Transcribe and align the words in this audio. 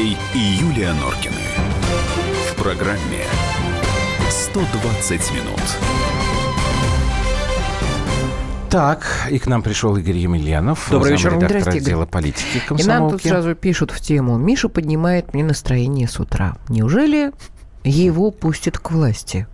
Андрей 0.00 0.16
и 0.34 0.38
Юлия 0.38 0.94
Норкины. 0.94 1.34
В 2.50 2.62
программе 2.62 3.20
120 4.30 5.32
минут. 5.32 5.60
Так, 8.70 9.28
и 9.30 9.38
к 9.38 9.46
нам 9.46 9.62
пришел 9.62 9.94
Игорь 9.96 10.16
Емельянов. 10.16 10.88
Добрый 10.90 11.12
вечер. 11.12 11.34
редактор 11.34 11.60
Здрасте, 11.60 11.80
отдела 11.80 12.06
политики 12.06 12.62
И 12.78 12.84
нам 12.84 13.10
тут 13.10 13.22
сразу 13.22 13.54
пишут 13.54 13.90
в 13.90 14.00
тему. 14.00 14.38
Миша 14.38 14.70
поднимает 14.70 15.34
мне 15.34 15.44
настроение 15.44 16.08
с 16.08 16.18
утра. 16.18 16.56
Неужели 16.70 17.32
его 17.84 18.30
пустят 18.30 18.78
к 18.78 18.92
власти? 18.92 19.46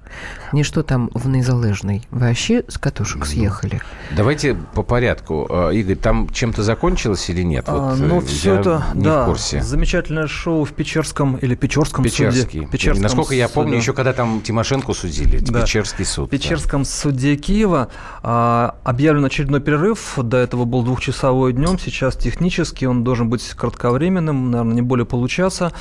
Не 0.52 0.62
что 0.62 0.82
там 0.82 1.10
в 1.14 1.28
незалежной. 1.28 2.02
Вообще 2.10 2.64
с 2.68 2.78
катушек 2.78 3.26
съехали. 3.26 3.80
Давайте 4.16 4.54
по 4.54 4.82
порядку. 4.82 5.46
Э, 5.50 5.70
Игорь, 5.74 5.96
там 5.96 6.28
чем-то 6.30 6.62
закончилось 6.62 7.28
или 7.30 7.42
нет? 7.42 7.64
А, 7.68 7.90
Вот, 7.94 7.98
ну, 7.98 8.18
э, 8.20 8.24
все 8.24 8.54
это, 8.54 8.84
не 8.94 9.04
да, 9.04 9.24
в 9.24 9.26
курсе. 9.26 9.60
замечательное 9.62 10.26
шоу 10.26 10.64
в 10.64 10.72
Печерском 10.72 11.36
или 11.36 11.54
Печорском 11.54 12.04
Печерский. 12.04 12.60
суде. 12.60 12.66
Печерском 12.70 13.02
Насколько 13.02 13.34
я 13.34 13.48
помню, 13.48 13.70
суде. 13.72 13.80
еще 13.82 13.92
когда 13.92 14.12
там 14.12 14.40
Тимошенко 14.42 14.92
судили, 14.92 15.38
Да. 15.38 15.62
Печерский 15.62 16.04
суд. 16.04 16.28
В 16.28 16.30
Печерском 16.30 16.84
суде 16.84 17.36
Киева 17.36 17.88
а, 18.22 18.76
объявлен 18.84 19.24
очередной 19.24 19.60
перерыв. 19.60 20.14
До 20.22 20.36
этого 20.36 20.64
был 20.64 20.82
двухчасовой 20.82 21.52
днем, 21.52 21.78
сейчас 21.78 22.16
технически 22.16 22.84
он 22.84 23.04
должен 23.04 23.28
быть 23.28 23.42
кратковременным, 23.50 24.50
наверное, 24.50 24.74
не 24.74 24.82
более 24.82 25.06
получаса. 25.06 25.72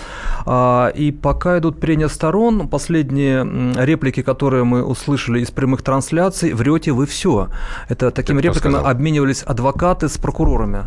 А, 0.45 0.87
и 0.89 1.11
пока 1.11 1.57
идут 1.59 1.79
прения 1.79 2.09
сторон, 2.09 2.67
последние 2.67 3.39
м, 3.39 3.73
реплики, 4.15 4.21
которые 4.21 4.63
мы 4.63 4.83
услышали 4.83 5.41
из 5.41 5.51
прямых 5.51 5.81
трансляций, 5.81 6.53
врете 6.53 6.91
вы 6.91 7.05
все. 7.05 7.47
Это 7.89 8.11
такими 8.11 8.39
кто 8.39 8.49
репликами 8.49 8.77
обменивались 8.77 9.43
адвокаты 9.43 10.07
с 10.07 10.17
прокурорами. 10.17 10.83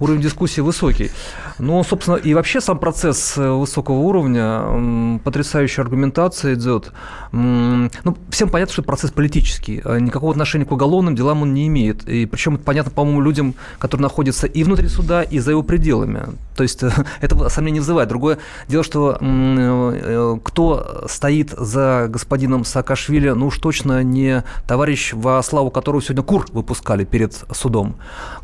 Уровень 0.00 0.20
дискуссии 0.20 0.60
высокий. 0.60 1.10
Ну, 1.58 1.82
собственно, 1.84 2.16
и 2.16 2.34
вообще 2.34 2.60
сам 2.60 2.78
процесс 2.78 3.36
э, 3.36 3.50
высокого 3.50 3.96
уровня, 3.96 5.18
потрясающая 5.24 5.84
аргументация 5.84 6.54
идет. 6.54 6.92
Ну, 7.32 7.88
всем 8.30 8.48
понятно, 8.48 8.72
что 8.72 8.82
это 8.82 8.86
процесс 8.86 9.10
политический. 9.10 9.80
э, 9.84 10.00
Никакого 10.00 10.32
отношения 10.32 10.64
к 10.64 10.72
уголовным 10.72 11.14
делам 11.14 11.42
он 11.42 11.54
не 11.54 11.66
имеет. 11.68 12.08
И 12.08 12.26
причем 12.26 12.56
это 12.56 12.64
понятно, 12.64 12.90
по-моему, 12.90 13.20
людям, 13.20 13.54
которые 13.78 14.02
находятся 14.02 14.46
и 14.46 14.64
внутри 14.64 14.88
суда, 14.88 15.22
и 15.22 15.38
за 15.38 15.52
его 15.52 15.62
пределами. 15.62 16.22
То 16.56 16.62
есть 16.62 16.82
это 17.20 17.48
сомнений 17.48 17.74
не 17.74 17.80
вызывает. 17.80 18.08
Другое 18.08 18.38
дело, 18.68 18.84
что 18.84 19.16
э, 19.20 20.36
кто 20.42 21.06
стоит 21.08 21.50
за 21.50 22.06
господином 22.08 22.64
Саакашвили, 22.64 23.30
ну 23.30 23.46
уж 23.46 23.58
точно 23.58 24.02
не 24.02 24.44
товарищ, 24.66 25.12
во 25.14 25.42
славу 25.42 25.70
которого 25.70 26.02
сегодня 26.02 26.22
кур 26.22 26.46
выпускали 26.52 27.04
перед 27.04 27.34
судом. 27.52 27.96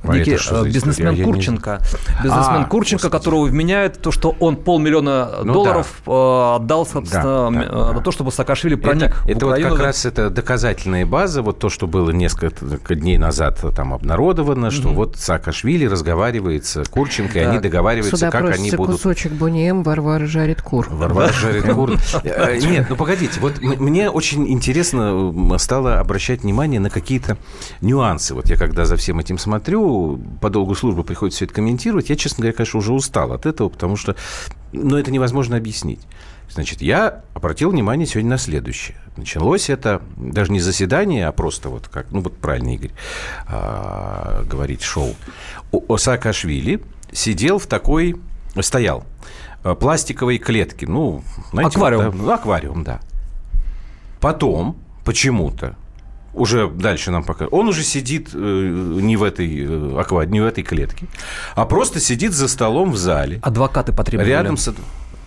А 0.03 0.17
Некий 0.17 0.39
бизнесмен 0.71 1.15
Я 1.19 1.27
не 1.27 1.33
Курченко. 1.33 1.81
Бизнесмен 2.23 2.63
А, 2.63 2.65
Курченко, 2.65 3.03
господи. 3.05 3.21
которого 3.23 3.45
вменяют 3.47 4.01
то, 4.01 4.11
что 4.13 4.35
он 4.41 4.57
полмиллиона 4.57 5.31
Ну 5.45 5.53
долларов 5.53 6.01
э, 6.07 6.11
отдал, 6.57 6.87
собственно, 6.87 7.51
Да, 7.51 7.61
да, 7.61 7.67
э, 7.67 7.71
да. 7.71 7.93
на 7.95 8.01
то, 8.01 8.11
чтобы 8.13 8.33
Саакашвили 8.33 8.75
проник 8.75 9.05
Это, 9.05 9.15
в 9.17 9.27
это 9.29 9.47
вот 9.47 9.53
Украину. 9.53 9.71
как 9.77 9.85
раз 9.85 10.07
это 10.07 10.31
доказательная 10.31 11.07
база, 11.07 11.43
вот 11.43 11.59
то, 11.59 11.69
что 11.69 11.87
было 11.87 12.11
несколько 12.11 12.95
дней 12.95 13.19
назад 13.19 13.65
там 13.75 13.93
обнародовано, 13.95 14.71
что 14.71 14.89
вот 14.91 15.17
Саакашвили 15.17 15.87
разговаривает 15.87 16.65
с 16.67 16.85
Курченко, 16.89 17.39
и 17.39 17.43
они 17.43 17.59
договариваются, 17.59 18.17
Сюда 18.17 18.31
как 18.31 18.51
они 18.51 18.71
будут 18.73 18.97
кусочек 18.97 19.33
Бунием, 19.33 19.83
Варвара 19.83 20.27
жарит 20.27 20.63
кур. 20.63 20.87
Варвара 20.91 21.33
жарит 21.33 21.65
кур. 21.75 21.93
Э, 22.25 22.59
Нет, 22.59 22.87
ну 22.89 22.97
погодите, 22.97 23.41
вот 23.41 23.61
мне 23.61 24.11
очень 24.11 24.49
интересно 24.51 25.33
стало 25.59 25.99
обращать 26.01 26.43
внимание 26.43 26.81
на 26.81 26.91
какие-то 26.91 27.37
нюансы. 27.81 28.35
Вот 28.35 28.49
я 28.49 28.57
когда 28.57 28.85
за 28.85 28.97
всем 28.97 29.19
этим 29.19 29.39
смотрю, 29.39 30.21
по 30.41 30.51
долгу 30.51 30.75
службы 30.75 31.05
приходится 31.09 31.39
все 31.39 31.45
это 31.47 31.55
комментировать, 31.55 32.11
я, 32.11 32.17
честно 32.17 32.43
говоря, 32.43 32.57
конечно, 32.57 32.79
уже 32.79 32.93
устал 32.93 33.33
от 33.33 33.47
этого, 33.47 33.69
потому 33.69 33.97
что, 33.97 34.15
ну, 34.73 34.97
это 34.97 35.11
невозможно 35.11 35.57
объяснить. 35.57 36.01
Значит, 36.51 36.81
я 36.83 37.23
обратил 37.35 37.71
внимание 37.71 38.07
сегодня 38.07 38.31
на 38.31 38.39
следующее. 38.39 38.97
Началось 39.17 39.69
это 39.69 40.01
даже 40.17 40.53
не 40.53 40.61
заседание, 40.61 41.27
а 41.27 41.33
просто 41.33 41.69
вот 41.69 41.89
как, 41.89 42.11
ну 42.11 42.21
вот 42.21 42.37
правильно 42.39 42.75
Игорь 42.75 42.93
а, 43.47 44.45
говорит, 44.45 44.83
шоу. 44.83 45.15
О- 45.73 45.97
Саакашвили 45.99 46.83
сидел 47.13 47.59
в 47.59 47.67
такой, 47.67 48.17
стоял, 48.61 49.05
э, 49.65 49.75
пластиковой 49.75 50.39
клетке, 50.39 50.87
ну, 50.87 51.23
знаете, 51.53 51.77
Аквариум. 51.77 52.05
вот, 52.05 52.17
да, 52.17 52.23
ну, 52.23 52.33
аквариум, 52.33 52.85
да. 52.85 53.01
Потом 54.21 54.77
почему-то 55.05 55.77
уже 56.35 56.69
дальше 56.69 57.11
нам 57.11 57.25
пока 57.25 57.47
он 57.47 57.69
уже 57.69 57.83
сидит 57.83 58.31
э, 58.35 58.39
не 58.39 59.17
в 59.17 59.23
этой 59.23 59.47
э, 59.65 59.67
аква- 59.67 60.27
не 60.27 60.41
в 60.41 60.45
этой 60.47 60.63
клетке, 60.63 61.07
а 61.55 61.65
просто 61.65 62.01
сидит 62.01 62.33
за 62.33 62.49
столом 62.49 62.93
в 62.93 62.97
зале 62.97 63.41
Адвокаты 63.43 63.93
потребовали. 63.93 64.31
рядом 64.31 64.57
с 64.57 64.75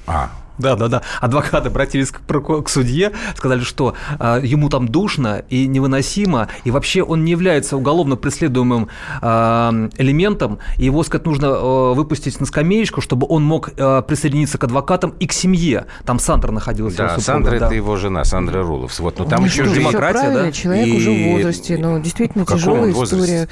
а 0.07 0.29
Да, 0.61 0.75
да, 0.75 0.88
да. 0.88 1.01
Адвокаты 1.19 1.67
обратились 1.67 2.11
к, 2.11 2.22
к 2.22 2.69
судье, 2.69 3.11
сказали, 3.35 3.61
что 3.61 3.95
а, 4.19 4.39
ему 4.39 4.69
там 4.69 4.88
душно 4.88 5.44
и 5.49 5.67
невыносимо, 5.67 6.47
и 6.63 6.72
вообще 6.72 7.03
он 7.03 7.25
не 7.25 7.31
является 7.31 7.75
уголовно 7.77 8.16
преследуемым 8.16 8.88
а, 9.22 9.73
элементом, 9.97 10.59
и 10.77 10.85
его, 10.85 11.03
сказать, 11.03 11.25
нужно 11.25 11.47
а, 11.51 11.94
выпустить 11.94 12.39
на 12.39 12.45
скамеечку, 12.45 13.01
чтобы 13.01 13.27
он 13.29 13.44
мог 13.44 13.72
а, 13.77 14.01
присоединиться 14.01 14.57
к 14.57 14.63
адвокатам 14.63 15.13
и 15.19 15.27
к 15.27 15.33
семье. 15.33 15.85
Там 16.05 16.19
Сандра 16.19 16.51
находилась. 16.51 16.95
да, 16.95 17.09
супруга, 17.09 17.25
Сандра 17.25 17.59
да. 17.59 17.66
это 17.66 17.75
его 17.75 17.97
жена 17.97 18.23
Сандра 18.23 18.61
Рулов 18.63 18.99
вот 19.01 19.19
но 19.19 19.25
там 19.25 19.41
Ну, 19.41 19.47
еще 19.47 19.66
же 19.66 19.75
демократия, 19.75 20.31
да? 20.31 20.51
Человек 20.51 20.95
уже 20.95 21.13
И- 21.13 21.23
в 21.23 21.33
возрасте, 21.33 21.78
но 21.78 21.97
действительно 21.99 22.43
В 22.43 22.47
каком 22.47 22.59
тяжелая 22.59 22.91
история. 22.91 23.47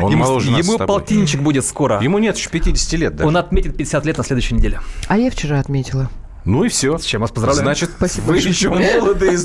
он 0.00 0.12
ему 0.12 0.22
моложе 0.24 0.50
нас 0.50 0.66
ему 0.66 0.78
полтинничек 0.78 1.40
будет 1.40 1.64
скоро. 1.64 2.02
ему 2.02 2.18
нет 2.18 2.36
еще 2.36 2.50
50 2.50 2.92
лет 2.98 3.16
даже. 3.16 3.28
Он 3.28 3.36
отметит 3.36 3.76
50 3.76 4.04
лет 4.04 4.18
на 4.18 4.24
следующей 4.24 4.54
неделе. 4.54 4.80
А 5.08 5.16
я 5.16 5.30
вчера 5.30 5.60
отметила. 5.60 6.10
Ну 6.46 6.64
и 6.64 6.68
все. 6.68 6.96
С 6.96 7.04
чем 7.04 7.20
вас 7.20 7.32
поздравляю. 7.32 7.64
Значит, 7.64 7.90
Спасибо 7.96 8.24
вы 8.26 8.32
большое. 8.34 8.54
еще 8.54 8.70
молоды. 8.70 9.36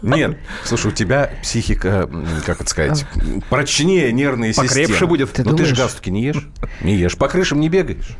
Нет, 0.00 0.38
слушай, 0.64 0.86
у 0.86 0.94
тебя 0.94 1.32
психика, 1.42 2.08
как 2.46 2.60
это 2.60 2.70
сказать, 2.70 3.04
прочнее 3.50 4.12
нервные 4.12 4.54
Покрепше 4.54 4.92
системы. 4.92 5.08
будет. 5.08 5.32
Ты 5.32 5.44
ну 5.44 5.56
ты 5.56 5.64
же 5.64 5.74
галстуки 5.74 6.08
не 6.08 6.22
ешь? 6.22 6.48
Не 6.80 6.94
ешь. 6.94 7.16
По 7.16 7.28
крышам 7.28 7.60
не 7.60 7.68
бегаешь? 7.68 8.16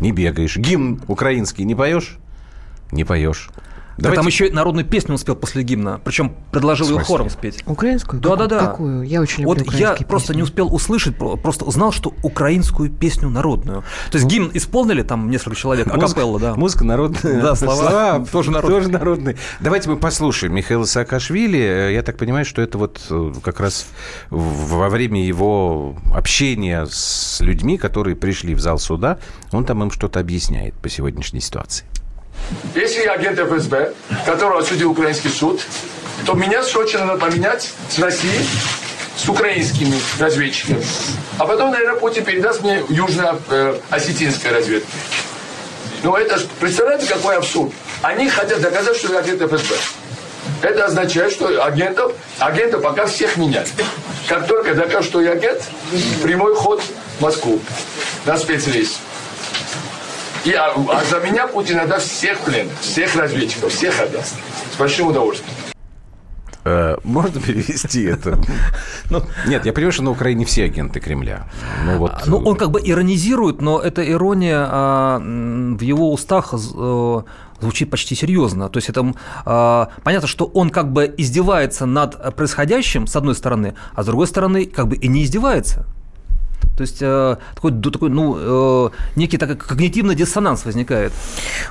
Не 0.00 0.10
бегаешь. 0.10 0.56
Гимн 0.56 1.02
украинский 1.06 1.64
не 1.64 1.76
поешь? 1.76 2.18
Не 2.90 3.04
поешь. 3.04 3.48
Да 3.98 4.10
там 4.12 4.26
еще 4.26 4.50
народную 4.50 4.84
песню 4.86 5.14
успел 5.14 5.36
после 5.36 5.62
гимна. 5.62 6.00
Причем 6.04 6.34
предложил 6.50 6.88
ее 6.98 7.04
хором 7.04 7.30
спеть. 7.30 7.62
Украинскую? 7.66 8.20
Да, 8.20 8.36
да, 8.36 8.46
да. 8.46 8.66
Какую? 8.66 9.02
Я 9.02 9.20
очень 9.20 9.42
люблю 9.44 9.48
Вот 9.50 9.58
я 9.58 9.64
украинские 9.64 10.06
просто 10.08 10.28
песни. 10.28 10.36
не 10.38 10.42
успел 10.42 10.74
услышать, 10.74 11.16
про- 11.16 11.36
просто 11.36 11.64
узнал, 11.64 11.92
что 11.92 12.12
украинскую 12.22 12.90
песню 12.90 13.28
народную. 13.30 13.82
То 14.10 14.18
есть 14.18 14.26
гимн 14.28 14.50
исполнили 14.54 15.02
там 15.02 15.30
несколько 15.30 15.56
человек, 15.56 15.86
акапелла, 15.88 16.40
да. 16.40 16.54
Музыка 16.54 16.84
народная. 16.84 17.40
Да, 17.40 17.54
слова 17.54 18.24
тоже 18.32 18.50
народные. 18.50 18.78
Тоже 18.80 18.90
народные. 18.90 19.36
Давайте 19.60 19.88
мы 19.90 19.96
послушаем 19.96 20.54
Михаила 20.54 20.84
Саакашвили. 20.84 21.90
Я 21.92 22.02
так 22.02 22.16
понимаю, 22.16 22.44
что 22.44 22.62
это 22.62 22.78
вот 22.78 23.00
э, 23.10 23.32
как 23.42 23.60
раз 23.60 23.86
во 24.30 24.88
время 24.88 25.24
его 25.24 25.94
общения 26.14 26.86
с 26.90 27.40
людьми, 27.40 27.78
которые 27.78 28.16
пришли 28.16 28.54
в 28.54 28.60
зал 28.60 28.78
суда, 28.78 29.18
он 29.52 29.64
там 29.64 29.82
им 29.82 29.90
что-то 29.90 30.20
объясняет 30.20 30.74
по 30.74 30.88
сегодняшней 30.88 31.40
ситуации. 31.40 31.84
Если 32.74 33.02
я 33.02 33.12
агент 33.12 33.38
ФСБ, 33.38 33.92
которого 34.26 34.60
осудил 34.60 34.90
украинский 34.90 35.30
суд, 35.30 35.60
то 36.26 36.34
меня 36.34 36.62
срочно 36.62 37.04
надо 37.04 37.20
поменять 37.20 37.72
с 37.88 37.98
Россией 37.98 38.44
с 39.16 39.28
украинскими 39.28 39.94
разведчиками. 40.18 40.84
А 41.38 41.46
потом, 41.46 41.70
наверное, 41.70 41.98
Путин 42.00 42.24
передаст 42.24 42.62
мне 42.62 42.82
южно-осетинской 42.88 44.50
разведке. 44.50 44.88
Ну, 46.02 46.14
это 46.16 46.38
ж, 46.38 46.46
представляете, 46.60 47.06
какой 47.06 47.36
абсурд? 47.36 47.72
Они 48.02 48.28
хотят 48.28 48.60
доказать, 48.60 48.96
что 48.96 49.12
я 49.12 49.20
агент 49.20 49.40
ФСБ. 49.40 49.74
Это 50.62 50.86
означает, 50.86 51.32
что 51.32 51.64
агентов, 51.64 52.12
агентов 52.38 52.82
пока 52.82 53.06
всех 53.06 53.36
меняют. 53.36 53.68
Как 54.28 54.46
только 54.46 54.74
докажут, 54.74 55.06
что 55.06 55.20
я 55.22 55.32
агент, 55.32 55.62
прямой 56.22 56.54
ход 56.54 56.82
в 57.18 57.22
Москву 57.22 57.60
на 58.26 58.36
спецрейс. 58.36 58.98
И, 60.44 60.52
а, 60.52 60.74
а 60.74 61.04
за 61.04 61.20
меня 61.20 61.46
Путин 61.46 61.78
отдаст 61.78 62.10
всех 62.10 62.38
пленных, 62.40 62.78
всех 62.80 63.16
разведчиков, 63.16 63.72
всех 63.72 63.98
отдаст. 64.00 64.34
С 64.74 64.78
большим 64.78 65.08
удовольствием. 65.08 65.54
Э, 66.64 66.96
Можно 67.02 67.40
перевести 67.40 68.04
это? 68.04 68.38
Нет, 69.46 69.64
я 69.64 69.72
понимаю, 69.72 69.92
что 69.92 70.02
на 70.02 70.10
Украине 70.10 70.44
все 70.44 70.64
агенты 70.64 71.00
Кремля. 71.00 71.46
Ну, 71.86 71.98
вот, 71.98 72.12
Ну, 72.26 72.38
он 72.38 72.56
как 72.56 72.70
бы 72.70 72.80
иронизирует, 72.82 73.62
но 73.62 73.80
эта 73.80 74.06
ирония 74.10 74.66
а, 74.70 75.18
в 75.18 75.80
его 75.80 76.12
устах 76.12 76.52
э, 76.52 77.22
звучит 77.60 77.90
почти 77.90 78.14
серьезно. 78.14 78.68
То 78.68 78.78
есть 78.78 78.88
это 78.88 79.14
а, 79.44 79.88
понятно, 80.02 80.28
что 80.28 80.44
он 80.46 80.70
как 80.70 80.92
бы 80.92 81.12
издевается 81.16 81.86
над 81.86 82.34
происходящим, 82.34 83.06
с 83.06 83.16
одной 83.16 83.34
стороны, 83.34 83.74
а 83.94 84.02
с 84.02 84.06
другой 84.06 84.26
стороны, 84.26 84.66
как 84.66 84.88
бы 84.88 84.96
и 84.96 85.08
не 85.08 85.24
издевается. 85.24 85.86
То 86.76 86.80
есть 86.82 86.98
э, 87.00 87.36
такой, 87.54 87.72
такой, 87.80 88.10
ну, 88.10 88.86
э, 88.86 88.90
некий 89.16 89.38
такой 89.38 89.56
когнитивный 89.56 90.14
диссонанс 90.14 90.64
возникает. 90.64 91.12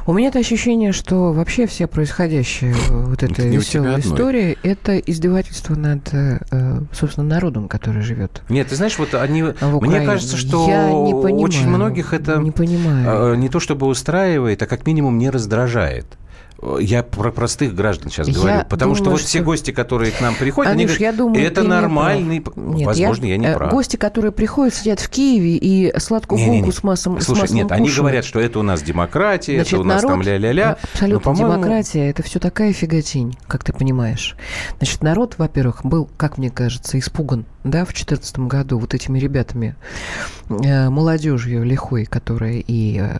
У 0.08 0.14
меня-то 0.14 0.40
ощущение, 0.40 0.94
что 0.94 1.34
вообще 1.34 1.68
вся 1.68 1.88
происходящая 1.88 2.74
э, 2.74 3.06
вот 3.08 3.22
эта 3.22 3.34
Это 3.34 3.42
не 3.44 3.58
у 3.58 3.62
тебя 3.62 3.82
веселая 3.82 3.96
одной. 3.96 4.14
история– 4.14 4.58
это 4.64 4.98
издевательство 4.98 5.76
над, 5.76 6.14
э, 6.14 6.40
э, 6.52 6.80
собственно, 6.94 7.28
народом, 7.28 7.68
который 7.68 8.02
живет 8.02 8.42
Нет, 8.50 8.68
ты 8.70 8.76
знаешь, 8.76 8.98
вот 8.98 9.14
они... 9.14 9.44
в 9.44 9.82
Мне 9.82 10.06
кажется, 10.06 10.38
что 10.38 10.68
Я 10.68 10.90
не 10.90 11.12
понимаю, 11.12 11.36
очень 11.36 11.68
многих 11.68 12.14
это 12.14 12.38
Не 12.38 12.52
понимаю. 12.52 13.34
э, 13.34 13.36
не 13.36 13.50
то 13.50 13.60
чтобы 13.60 13.88
устраивает, 13.88 14.62
а 14.62 14.68
как 14.68 14.86
минимум 14.88 15.18
не 15.18 15.30
раздражает. 15.30 16.06
Я 16.80 17.04
про 17.04 17.32
простых 17.32 17.76
граждан 17.76 18.10
сейчас 18.10 18.28
Я 18.28 18.34
говорю, 18.34 18.60
потому 18.70 18.96
что 18.96 19.04
думаю, 19.06 19.18
вот 19.20 19.28
все 19.28 19.40
что- 19.40 19.46
гости, 19.46 19.72
которые 19.72 20.12
к 20.12 20.22
нам 20.22 20.36
приходят, 20.36 20.72
они 20.72 20.84
Андрюш, 20.84 20.98
говорят, 20.98 21.14
я 21.14 21.18
думаю, 21.18 21.46
это 21.46 21.62
не 21.62 21.68
нормальный... 21.68 22.42
п- 22.42 22.52
Нет, 22.56 22.86
Возможно, 22.86 23.26
я, 23.26 23.38
не 23.38 23.46
э, 23.48 23.54
прав. 23.56 23.72
Гости, 23.72 23.96
которые 23.98 24.32
приходят, 24.32 24.74
сидят 24.74 25.00
в 25.00 25.10
Киеве 25.10 25.58
и 25.58 25.94
сладкую 26.00 26.40
Не-не-не. 26.40 26.62
булку 26.62 26.72
с 26.78 26.84
маслом 26.84 27.20
с 27.20 27.26
Слушай, 27.26 27.42
маслом 27.42 27.58
нет, 27.58 27.72
они 27.72 27.82
кушают. 27.88 27.98
говорят, 28.00 28.26
что 28.26 28.40
это 28.40 28.60
у 28.60 28.64
нас 28.64 28.82
демократия, 28.82 29.56
Значит, 29.56 29.74
это 29.74 29.82
у 29.82 29.86
нас 29.86 30.02
там 30.02 30.12
народ, 30.12 30.26
ля-ля-ля. 30.26 30.78
Абсолютно. 30.94 31.32
Но, 31.34 31.38
Демократия– 31.38 32.10
это 32.12 32.24
все 32.24 32.40
такая 32.40 32.72
фиготень, 32.74 33.38
как 33.48 33.64
ты 33.64 33.74
понимаешь. 33.74 34.36
Значит, 34.78 35.02
народ, 35.04 35.36
во-первых, 35.38 35.84
был, 35.84 36.10
как 36.18 36.38
мне 36.38 36.50
кажется, 36.50 36.98
испуган, 37.00 37.46
да, 37.64 37.82
в 37.86 37.88
2014 37.90 38.40
году 38.40 38.80
вот 38.80 38.94
этими 38.94 39.20
ребятами, 39.20 39.76
э, 40.50 40.90
молодежью 40.90 41.64
лихой, 41.64 42.06
которая 42.06 42.64
и 42.66 43.00
э, 43.02 43.18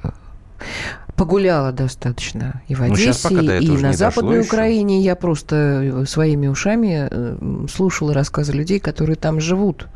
погуляла 1.16 1.72
достаточно 1.72 2.62
и 2.68 2.76
в 2.76 2.80
Ну, 2.80 2.94
Одессе, 2.94 3.30
до 3.30 3.58
и 3.58 3.70
на 3.70 3.94
Западной 3.94 4.40
еще. 4.40 4.48
Украине. 4.48 5.02
Я 5.02 5.16
просто 5.16 5.56
э, 5.56 6.06
своими 6.06 6.48
ушами 6.48 7.08
э, 7.10 7.66
слушала 7.72 8.14
рассказы 8.14 8.52
людей, 8.54 8.80
которые 8.80 9.16
там 9.16 9.40
живут 9.40 9.88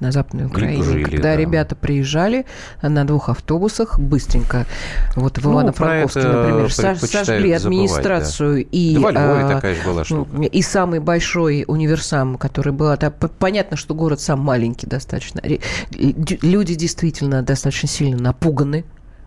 на 0.00 0.10
Западной 0.10 0.46
Украине. 0.46 0.82
жили, 0.82 1.04
Когда 1.04 1.22
да. 1.22 1.36
ребята 1.36 1.76
приезжали 1.76 2.44
на 2.82 3.04
двух 3.06 3.28
автобусах, 3.28 4.00
быстренько, 4.00 4.66
вот 5.14 5.38
в 5.38 5.44
Ну, 5.44 5.52
Ивано-Франковске, 5.52 6.26
например, 6.26 6.72
сожгли 6.72 7.52
администрацию 7.52 8.66
и... 8.68 8.94
Да 8.96 9.00
во 9.00 9.10
Львове 9.12 9.44
а, 9.44 9.48
такая 9.48 9.74
же 9.76 9.82
была 9.84 10.04
штука. 10.04 10.28
ну, 10.32 10.42
И 10.42 10.62
самый 10.62 10.98
большой 10.98 11.64
универсам, 11.68 12.36
который 12.36 12.72
был... 12.72 12.88
это 12.88 13.12
п- 13.12 13.28
понятно, 13.28 13.76
что 13.76 13.94
город 13.94 14.20
сам 14.20 14.40
маленький 14.40 14.88
достаточно. 14.88 15.40
Люди 15.92 16.74
действительно 16.74 17.42
достаточно 17.42 17.88
сильно 17.88 18.20
напуганы. 18.20 18.84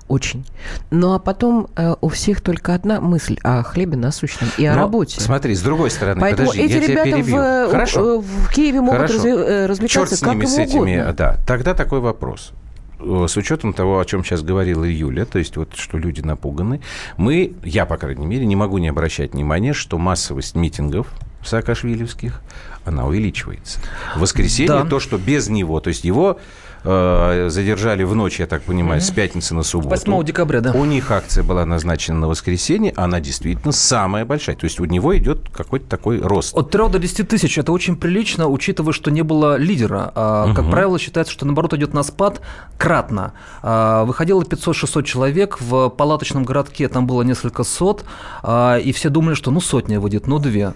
Очень. 0.07 0.45
Ну 0.91 1.13
а 1.13 1.19
потом 1.19 1.67
э, 1.75 1.95
у 1.99 2.09
всех 2.09 2.41
только 2.41 2.75
одна 2.75 3.01
мысль 3.01 3.37
о 3.43 3.63
хлебе 3.63 3.97
насущном 3.97 4.49
и 4.57 4.65
о 4.65 4.73
Но 4.75 4.81
работе. 4.81 5.19
Смотри, 5.19 5.55
с 5.55 5.61
другой 5.61 5.89
стороны, 5.89 6.21
Поэтому 6.21 6.49
подожди, 6.49 6.63
эти 6.65 6.73
я 6.73 6.79
тебя 6.81 6.87
ребята 7.03 7.09
в, 7.09 7.13
перебью. 7.21 7.37
э, 7.37 7.69
Хорошо. 7.71 8.15
э, 8.15 8.19
в 8.21 8.49
Киеве 8.53 8.81
могут 8.81 8.97
Хорошо. 8.97 9.13
разви- 9.15 9.35
э, 9.39 9.47
Черт 9.47 9.69
развлекаться 9.71 10.15
с 10.15 10.19
как 10.19 10.33
ними, 10.33 10.41
им 10.43 10.47
с 10.47 10.57
этими, 10.59 10.95
угодно. 10.97 11.13
да. 11.13 11.37
Тогда 11.47 11.73
такой 11.73 12.01
вопрос. 12.01 12.51
Э, 12.99 13.25
С 13.27 13.35
учетом 13.35 13.73
того, 13.73 13.99
о 13.99 14.05
чем 14.05 14.23
сейчас 14.23 14.43
говорила 14.43 14.83
Юля, 14.83 15.25
то 15.25 15.39
есть 15.39 15.57
вот, 15.57 15.73
что 15.75 15.97
люди 15.97 16.21
напуганы, 16.21 16.81
мы, 17.17 17.53
я, 17.63 17.87
по 17.87 17.97
крайней 17.97 18.27
мере, 18.27 18.45
не 18.45 18.55
могу 18.55 18.77
не 18.77 18.89
обращать 18.89 19.33
внимания, 19.33 19.73
что 19.73 19.97
массовость 19.97 20.53
митингов 20.55 21.07
саакашвилевских, 21.43 22.41
она 22.85 23.05
увеличивается. 23.05 23.79
В 24.15 24.19
воскресенье 24.21 24.67
Да. 24.83 24.85
то, 24.85 24.99
что 24.99 25.17
без 25.17 25.49
него, 25.49 25.79
то 25.79 25.87
есть 25.89 26.03
его 26.03 26.39
э, 26.85 27.49
задержали 27.49 28.03
в 28.03 28.15
ночь, 28.15 28.39
я 28.39 28.47
так 28.47 28.61
понимаю, 28.61 29.01
с 29.01 29.09
пятницы 29.11 29.53
на 29.55 29.63
субботу. 29.63 29.89
8 29.89 30.23
декабря, 30.23 30.61
да. 30.61 30.71
У 30.71 30.85
них 30.85 31.11
акция 31.11 31.43
была 31.43 31.65
назначена 31.65 32.19
на 32.19 32.27
воскресенье, 32.27 32.93
она 32.95 33.19
действительно 33.19 33.71
самая 33.71 34.25
большая. 34.25 34.55
То 34.55 34.65
есть 34.65 34.79
у 34.79 34.85
него 34.85 35.17
идет 35.17 35.49
какой-то 35.49 35.87
такой 35.87 36.19
рост. 36.19 36.55
От 36.55 36.71
3 36.71 36.89
до 36.89 36.99
10 36.99 37.27
тысяч 37.27 37.57
это 37.57 37.71
очень 37.71 37.95
прилично, 37.95 38.47
учитывая, 38.47 38.93
что 38.93 39.11
не 39.11 39.23
было 39.23 39.57
лидера. 39.57 40.11
А, 40.15 40.53
Как 40.53 40.69
правило, 40.69 40.99
считается, 40.99 41.33
что 41.33 41.45
наоборот 41.45 41.73
идет 41.73 41.93
на 41.93 42.03
спад 42.03 42.41
кратно. 42.77 43.33
А, 43.61 44.05
Выходило 44.05 44.41
500-600 44.43 45.03
человек, 45.03 45.59
в 45.59 45.89
палаточном 45.89 46.43
городке 46.43 46.87
там 46.87 47.07
было 47.07 47.21
несколько 47.23 47.63
сот, 47.63 48.05
а, 48.43 48.77
и 48.77 48.91
все 48.91 49.09
думали, 49.09 49.35
что 49.35 49.51
ну 49.51 49.59
сотня 49.59 49.99
выйдет, 49.99 50.27
ну 50.27 50.39
две. 50.39 50.73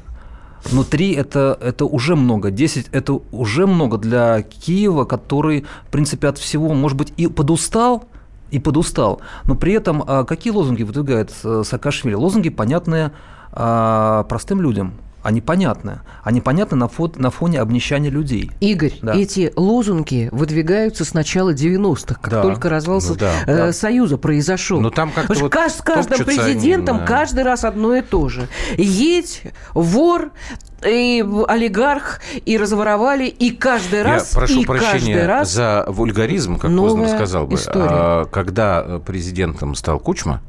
Но 0.72 0.84
три 0.84 1.14
это, 1.14 1.58
это 1.62 1.86
уже 1.86 2.16
много, 2.16 2.52
10 2.52 2.88
это 2.92 3.20
уже 3.32 3.66
много 3.66 3.98
для 3.98 4.42
Киева, 4.42 5.06
который, 5.06 5.66
в 5.88 5.92
принципе, 5.92 6.28
от 6.28 6.38
всего, 6.38 6.74
может 6.74 6.98
быть, 6.98 7.14
и 7.18 7.28
подустал, 7.28 8.06
и 8.52 8.60
подустал. 8.60 9.22
Но 9.46 9.56
при 9.56 9.74
этом 9.74 10.04
а, 10.06 10.24
какие 10.24 10.52
лозунги 10.52 10.84
выдвигает 10.84 11.32
э, 11.44 11.64
Саакашвили? 11.66 12.16
Лозунги 12.16 12.50
понятные 12.50 13.12
а, 13.52 14.24
простым 14.24 14.62
людям. 14.62 14.94
Они 15.21 15.42
понятны. 15.42 16.00
Они 16.24 16.39
понятны 16.39 16.77
на, 16.77 16.86
фо- 16.86 17.19
на 17.19 17.30
фоне 17.30 17.60
обнищания 17.60 18.10
людей. 18.10 18.51
Игорь, 18.62 18.94
Да. 19.01 19.13
эти 19.16 19.51
лозунги 19.56 20.30
выдвигаются 20.31 21.04
с 21.04 21.13
начала 21.13 21.54
90-х, 21.54 22.16
как 22.21 22.31
Да. 22.31 22.42
только 22.42 22.69
развал 22.69 23.01
Ну 23.06 23.16
да. 23.16 23.31
э, 23.45 23.56
Да. 23.57 23.74
Союза 23.74 24.18
произошел. 24.18 24.80
Ну, 24.80 24.92
там 24.92 25.12
как-то 25.12 25.33
вот 25.33 25.54
кажд- 25.54 25.69
с 25.80 25.81
каждым 25.81 26.24
президентом 26.25 26.95
они 26.98 27.01
на- 27.01 27.07
каждый 27.07 27.44
раз 27.44 27.63
одно 27.66 27.95
и 27.95 28.01
то 28.01 28.30
же. 28.30 28.48
Едь, 28.77 29.44
вор, 29.74 30.31
и 30.86 31.25
олигарх, 31.48 32.21
и 32.45 32.57
разворовали, 32.57 33.25
и 33.25 33.51
каждый 33.51 34.01
раз, 34.04 34.31
Я 34.31 34.39
прошу 34.39 34.62
и 34.62 34.63
каждый 34.63 34.80
прощения 34.89 35.25
раз 35.25 35.51
за 35.54 35.83
вульгаризм, 35.89 36.57
как 36.57 36.74
поздно 36.74 37.07
сказал 37.10 37.45
бы. 37.48 37.56
история. 37.56 37.88
А, 37.89 38.25
Когда 38.25 38.83
э, 38.86 39.00
президентом 39.06 39.75
стал 39.75 40.00
Кучма, 40.00 40.42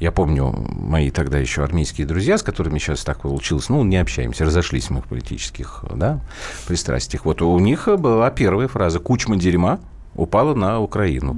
я 0.00 0.12
помню, 0.12 0.52
мои 0.68 1.10
тогда 1.10 1.38
еще 1.38 1.62
армейские 1.62 2.06
друзья, 2.06 2.38
с 2.38 2.42
которыми 2.42 2.78
сейчас 2.78 3.04
так 3.04 3.20
получилось, 3.20 3.68
ну, 3.68 3.84
не 3.84 3.96
общаемся, 3.96 4.44
разошлись 4.44 4.90
мы 4.90 5.00
в 5.00 5.06
политических 5.06 5.84
да, 5.94 6.20
пристрастиях. 6.66 7.24
Вот 7.24 7.42
у 7.42 7.58
них 7.58 7.88
была 7.98 8.30
первая 8.30 8.68
фраза 8.68 8.98
«Кучма 8.98 9.36
дерьма 9.36 9.80
упала 10.14 10.54
на 10.54 10.80
Украину». 10.80 11.36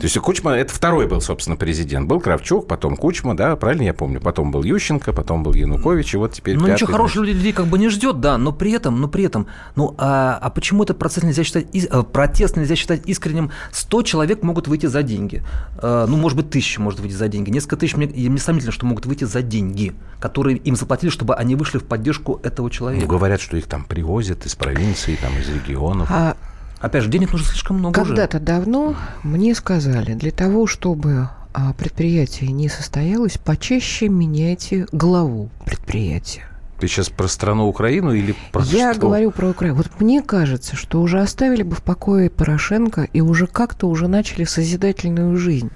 То 0.00 0.04
есть 0.06 0.18
Кучма, 0.18 0.52
это 0.52 0.72
второй 0.72 1.06
был, 1.06 1.20
собственно, 1.20 1.56
президент. 1.56 2.08
Был 2.08 2.20
Кравчук, 2.20 2.66
потом 2.66 2.96
Кучма, 2.96 3.36
да, 3.36 3.54
правильно 3.56 3.82
я 3.82 3.92
помню? 3.92 4.18
Потом 4.18 4.50
был 4.50 4.62
Ющенко, 4.62 5.12
потом 5.12 5.42
был 5.42 5.52
Янукович, 5.52 6.14
и 6.14 6.16
вот 6.16 6.32
теперь 6.32 6.54
Ну, 6.54 6.60
пятый, 6.60 6.72
ничего 6.72 6.86
значит. 6.86 6.96
хорошего 6.96 7.24
людей 7.24 7.52
как 7.52 7.66
бы 7.66 7.78
не 7.78 7.90
ждет, 7.90 8.18
да, 8.18 8.38
но 8.38 8.50
при 8.52 8.72
этом, 8.72 8.98
но 8.98 9.08
при 9.08 9.24
этом, 9.24 9.46
ну, 9.76 9.94
а, 9.98 10.38
а 10.40 10.48
почему 10.48 10.84
этот 10.84 10.98
процесс 10.98 11.22
нельзя 11.22 11.44
считать, 11.44 11.66
э, 11.74 12.02
протест 12.02 12.56
нельзя 12.56 12.76
считать 12.76 13.02
искренним? 13.04 13.50
100 13.72 14.02
человек 14.02 14.42
могут 14.42 14.68
выйти 14.68 14.86
за 14.86 15.02
деньги. 15.02 15.42
Э, 15.82 16.06
Ну, 16.08 16.16
может 16.16 16.36
быть, 16.38 16.48
тысяча 16.48 16.80
может 16.80 16.98
выйти 17.00 17.12
за 17.12 17.28
деньги. 17.28 17.50
Несколько 17.50 17.76
тысяч, 17.76 17.94
мне, 17.94 18.06
мне 18.06 18.38
сомнительно, 18.38 18.72
что 18.72 18.86
могут 18.86 19.04
выйти 19.04 19.24
за 19.24 19.42
деньги, 19.42 19.92
которые 20.18 20.56
им 20.56 20.76
заплатили, 20.76 21.10
чтобы 21.10 21.34
они 21.34 21.56
вышли 21.56 21.76
в 21.76 21.84
поддержку 21.84 22.40
этого 22.42 22.66
Ну, 22.66 22.70
человека. 22.70 23.06
говорят, 23.06 23.40
что 23.42 23.58
их 23.58 23.66
там 23.66 23.84
привозят 23.84 24.46
из 24.46 24.54
провинции, 24.54 25.18
там, 25.20 25.32
из 25.38 25.46
регионов. 25.50 26.08
А 26.10 26.36
Опять 26.80 27.04
же, 27.04 27.10
денег 27.10 27.32
нужно 27.32 27.46
слишком 27.46 27.78
много 27.78 28.00
уже. 28.00 28.08
Когда-то 28.08 28.40
давно 28.40 28.96
мне 29.22 29.54
сказали, 29.54 30.14
для 30.14 30.30
того, 30.30 30.66
чтобы 30.66 31.28
а, 31.52 31.72
предприятие 31.74 32.52
не 32.52 32.68
состоялось, 32.68 33.36
почаще 33.36 34.08
меняйте 34.08 34.86
главу 34.90 35.50
предприятия. 35.66 36.46
Ты 36.80 36.88
сейчас 36.88 37.10
про 37.10 37.28
страну 37.28 37.68
Украину 37.68 38.14
или 38.14 38.34
про 38.52 38.62
Я 38.64 38.92
что? 38.92 39.02
говорю 39.02 39.30
про 39.30 39.50
Украину. 39.50 39.76
Вот 39.76 39.88
мне 40.00 40.22
кажется, 40.22 40.76
что 40.76 41.02
уже 41.02 41.20
оставили 41.20 41.62
бы 41.62 41.76
в 41.76 41.82
покое 41.82 42.30
Порошенко 42.30 43.06
и 43.12 43.20
уже 43.20 43.46
как-то 43.46 43.86
уже 43.86 44.08
начали 44.08 44.44
созидательную 44.44 45.36
жизнь. 45.36 45.70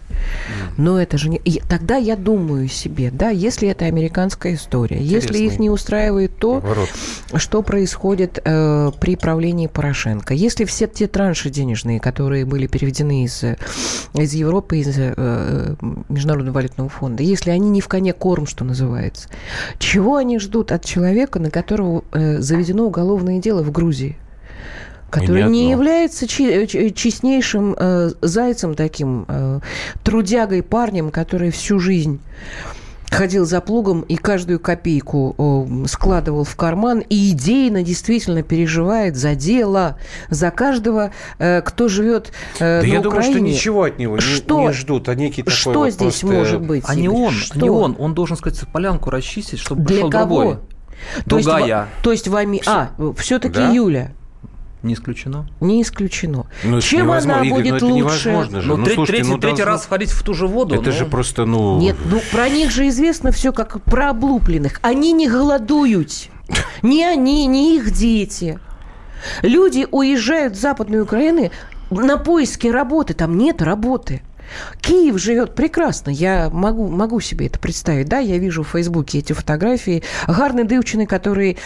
Но 0.79 0.99
это 0.99 1.19
же 1.19 1.29
не... 1.29 1.37
и 1.37 1.61
тогда 1.61 1.97
я 1.97 2.17
думаю 2.17 2.69
себе, 2.69 3.11
да, 3.11 3.29
если 3.29 3.69
это 3.69 3.85
американская 3.85 4.55
история, 4.55 4.99
если 4.99 5.35
их 5.35 5.45
Интересный 5.45 5.63
не 5.65 5.71
устраивает 5.71 6.39
то, 6.39 6.61
Поворот. 6.61 6.89
что 7.37 7.63
происходит 7.63 8.39
э, 8.43 8.91
при 8.99 9.17
правлении 9.17 9.67
Порошенко. 9.67 10.33
Если 10.33 10.65
все 10.65 10.87
те 10.87 11.07
транши 11.07 11.51
денежные, 11.51 12.01
которые 12.01 12.47
были 12.47 12.67
переведены 12.67 13.25
из, 13.25 13.45
из 14.15 14.33
Европы, 14.33 14.79
из 14.79 14.95
э, 14.97 15.77
Международного 16.09 16.55
валютного 16.55 16.89
фонда, 16.89 17.23
если 17.23 17.51
они 17.51 17.69
не 17.69 17.81
в 17.81 17.89
коне 17.89 18.13
корм, 18.13 18.47
что 18.47 18.65
называется, 18.65 19.29
чего 19.79 20.17
они 20.17 20.39
ждут 20.39 20.73
от 20.73 20.85
человека, 20.99 21.39
на 21.41 21.51
которого 21.51 22.05
э, 22.13 22.39
заведено 22.41 22.85
уголовное 22.87 23.39
дело 23.41 23.63
в 23.63 23.71
Грузии? 23.73 24.17
который 25.11 25.43
одно. 25.45 25.53
не 25.55 25.71
является 25.71 26.27
чи- 26.27 26.67
ч- 26.67 26.91
честнейшим 26.91 27.77
э, 27.79 28.11
зайцем 28.21 28.75
таким, 28.75 29.27
э, 29.29 29.61
трудягой 30.03 30.65
парнем, 30.65 31.11
который 31.13 31.53
всю 31.53 31.79
жизнь 31.79 32.19
ходил 33.13 33.47
за 33.47 33.61
плугом 33.61 34.01
и 34.01 34.17
каждую 34.17 34.59
копейку 34.59 35.87
складывал 35.87 36.43
в 36.43 36.57
карман 36.57 36.99
и 37.09 37.31
идейно 37.31 37.85
действительно 37.85 38.43
переживает 38.43 39.15
за 39.15 39.37
дело, 39.37 39.99
за 40.31 40.51
каждого, 40.51 41.13
э, 41.39 41.63
кто 41.63 41.87
живет 41.87 42.33
э, 42.59 42.81
Да 42.81 42.87
на 42.89 42.93
я 42.93 43.01
думаю, 43.01 43.23
что 43.23 43.31
Украине. 43.31 43.53
ничего 43.53 43.85
от 43.85 44.01
него 44.01 44.17
не- 44.17 44.21
Что- 44.21 44.63
не, 44.63 44.73
ждут, 44.73 45.09
а 45.09 45.15
некий 45.15 45.43
такой 45.45 45.55
Что 45.57 45.73
вот 45.75 45.93
здесь 45.93 46.19
просто- 46.21 46.27
может 46.27 46.61
быть? 46.67 46.83
А 46.89 46.97
не 46.97 47.09
он, 47.09 47.31
Что? 47.35 47.61
не 47.61 47.71
он. 47.71 47.95
Он 48.01 48.15
должен, 48.15 48.37
сказать, 48.37 48.61
полянку 48.73 49.11
расчистить, 49.11 49.61
чтобы 49.61 49.83
Для 49.85 49.95
пришел 49.99 50.11
кого? 50.11 50.41
другой. 50.41 50.59
То 51.29 51.37
есть, 51.37 51.49
Другая. 51.49 51.89
то 52.03 52.13
есть 52.13 52.29
вами... 52.29 52.63
А, 52.67 52.91
все-таки 53.17 53.55
Да? 53.55 53.71
Юля. 53.71 54.13
Не 54.83 54.93
исключено. 54.95 55.49
Не 55.61 55.81
исключено. 55.81 56.47
Ну, 56.63 56.77
это 56.77 56.87
Чем 56.87 57.11
она 57.11 57.41
Игорь, 57.43 57.51
будет 57.51 57.71
ну, 57.71 57.77
это 57.77 57.87
лучше? 57.87 57.97
невозможно 58.29 58.61
же. 58.61 58.69
Ну, 58.69 58.77
Ну, 58.77 58.85
треть- 58.85 58.95
слушайте, 58.97 59.23
третий, 59.23 59.33
ну, 59.35 59.39
третий 59.39 59.57
должно- 59.57 59.73
раз 59.73 59.83
входить 59.87 60.11
в 60.11 60.23
ту 60.23 60.35
же 60.35 60.47
воду. 60.47 60.75
Это 60.75 60.91
ну, 60.91 60.93
же 60.93 61.07
просто, 61.07 61.47
ну... 61.47 61.79
Нет, 61.79 61.97
ну 62.05 62.21
про 62.31 62.51
них 62.51 62.71
же 62.71 62.87
известно 62.89 63.33
все 63.33 63.53
как 63.53 63.83
про 63.83 64.11
облупленных. 64.11 64.81
Они 64.83 65.13
не 65.13 65.27
голодуют. 65.27 66.11
Ни 66.83 67.03
они, 67.03 67.47
ни 67.47 67.77
их 67.77 67.93
дети. 67.93 68.59
Люди 69.41 69.87
уезжают 69.91 70.55
с 70.55 70.61
Западной 70.61 71.01
Украины 71.01 71.51
на 71.91 72.19
поиске 72.19 72.71
работы, 72.71 73.15
там 73.15 73.39
нет 73.39 73.63
работы. 73.63 74.23
Киев 74.81 75.19
живет 75.19 75.55
прекрасно, 75.55 76.11
я 76.11 76.51
могу, 76.51 76.89
могу 76.89 77.21
себе 77.21 77.47
это 77.47 77.59
представить. 77.59 78.09
Да, 78.09 78.19
я 78.19 78.39
вижу 78.39 78.63
в 78.63 78.69
Фейсбуке 78.69 79.19
эти 79.19 79.33
фотографии. 79.33 80.03
Гарные 80.27 80.67
девчины, 80.67 81.07
которые 81.07 81.57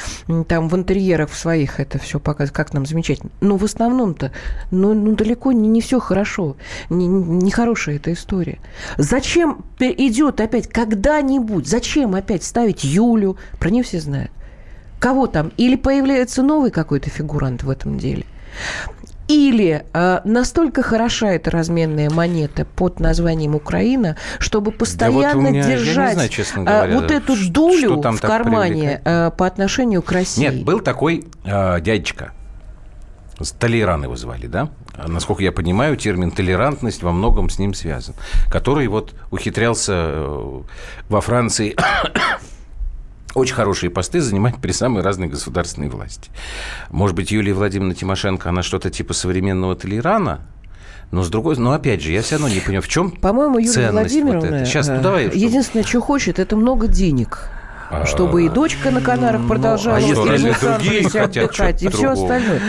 там 0.47 0.69
в 0.69 0.77
интерьерах 0.77 1.33
своих 1.33 1.81
это 1.81 1.99
все 1.99 2.21
показывают, 2.21 2.57
как 2.57 2.73
нам 2.73 2.87
замечательно. 2.87 3.31
Но 3.41 3.57
в 3.57 3.65
основном-то, 3.65 4.33
ну, 4.71 4.95
ну 4.95 5.15
далеко 5.15 5.53
не, 5.53 5.69
не 5.69 5.81
все 5.81 6.01
хорошо. 6.01 6.57
Не, 6.91 7.07
не 7.07 7.51
хорошая 7.51 7.97
эта 7.97 8.13
история. 8.13 8.59
Зачем 8.97 9.65
идет 9.79 10.41
опять 10.41 10.69
когда-нибудь, 10.69 11.67
зачем 11.67 12.15
опять 12.15 12.45
ставить 12.45 12.85
Юлю? 12.85 13.37
Про 13.59 13.71
нее 13.71 13.83
все 13.83 14.01
знают. 14.01 14.31
Кого 14.99 15.27
там? 15.27 15.53
Или 15.57 15.77
появляется 15.77 16.43
новый 16.43 16.71
какой-то 16.71 17.09
фигурант 17.11 17.63
в 17.63 17.71
этом 17.71 17.99
деле? 17.99 18.25
Или 19.29 19.85
э, 19.93 20.21
настолько 20.25 20.83
хороша 20.83 21.33
эта 21.33 21.51
разменная 21.51 22.09
монета 22.09 22.65
под 22.65 22.99
названием 22.99 23.55
Украина, 23.55 24.17
чтобы 24.39 24.73
постоянно 24.73 25.21
да 25.21 25.35
вот 25.35 25.51
меня, 25.51 25.69
держать 25.69 26.15
знаю, 26.15 26.29
честно 26.31 26.61
э, 26.61 26.65
говоря, 26.65 26.95
вот 26.95 27.11
эту 27.11 27.37
что 27.37 27.53
дулю 27.53 28.01
там 28.01 28.17
в 28.17 28.21
кармане 28.23 29.03
э, 29.05 29.31
по 29.37 29.47
отношению 29.47 30.01
к 30.01 30.11
России. 30.13 30.41
Нет, 30.41 30.65
был 30.65 30.81
такой 30.81 31.27
э, 31.45 31.81
дядечка. 31.83 32.33
Толеран 33.59 34.03
его 34.03 34.17
звали, 34.17 34.47
да? 34.47 34.71
Насколько 35.07 35.45
я 35.45 35.53
понимаю, 35.53 35.97
термин 35.97 36.31
толерантность 36.33 37.03
во 37.03 37.13
многом 37.13 37.51
с 37.51 37.59
ним 37.59 37.73
связан. 37.73 38.15
Который 38.51 38.89
вот 38.89 39.15
ухитрялся 39.31 39.93
э, 39.95 40.63
во 41.09 41.21
Франции 41.21 41.77
очень 43.35 43.55
хорошие 43.55 43.91
посты 43.91 44.21
занимать 44.21 44.57
при 44.57 44.73
самой 44.73 45.03
разной 45.03 45.29
государственной 45.29 45.89
власти. 45.89 46.31
Может 46.91 47.17
быть, 47.17 47.31
Юлия 47.31 47.53
Владимировна 47.53 47.95
Тимошенко, 47.95 48.49
она 48.49 48.63
что-то 48.63 48.91
типа 48.91 49.15
современного 49.15 49.77
Толерана? 49.77 50.41
Но 51.11 51.23
с 51.23 51.29
другой, 51.31 51.57
но 51.57 51.73
опять 51.73 52.03
же, 52.03 52.13
я 52.13 52.21
все 52.21 52.37
равно 52.37 52.49
не 52.49 52.61
понимаю, 52.61 52.83
в 52.83 52.89
чем 52.89 53.11
По-моему, 53.11 53.59
Юлия 53.59 53.73
ценность 53.73 53.93
Владимировна 54.15 54.41
вот 54.41 54.57
это? 54.57 54.67
Сейчас, 54.67 54.89
ну 54.89 55.01
давай. 55.01 55.25
единственное, 55.25 55.85
что 55.85 56.01
хочет, 56.01 56.39
это 56.39 56.57
много 56.57 56.87
денег. 56.87 57.51
Чтобы 58.05 58.45
и 58.45 58.49
дочка 58.49 58.91
на 58.91 59.01
Канарах 59.01 59.47
продолжала 59.47 59.97
а 59.97 60.01
в 60.01 60.07
что, 60.07 60.25
разве 60.27 60.51
Лос-Анджелесе 60.51 60.79
другие 60.79 61.03
хотят 61.05 61.45
отдыхать, 61.45 61.83
и 61.83 61.89
все 61.89 62.11
остальное. 62.11 62.61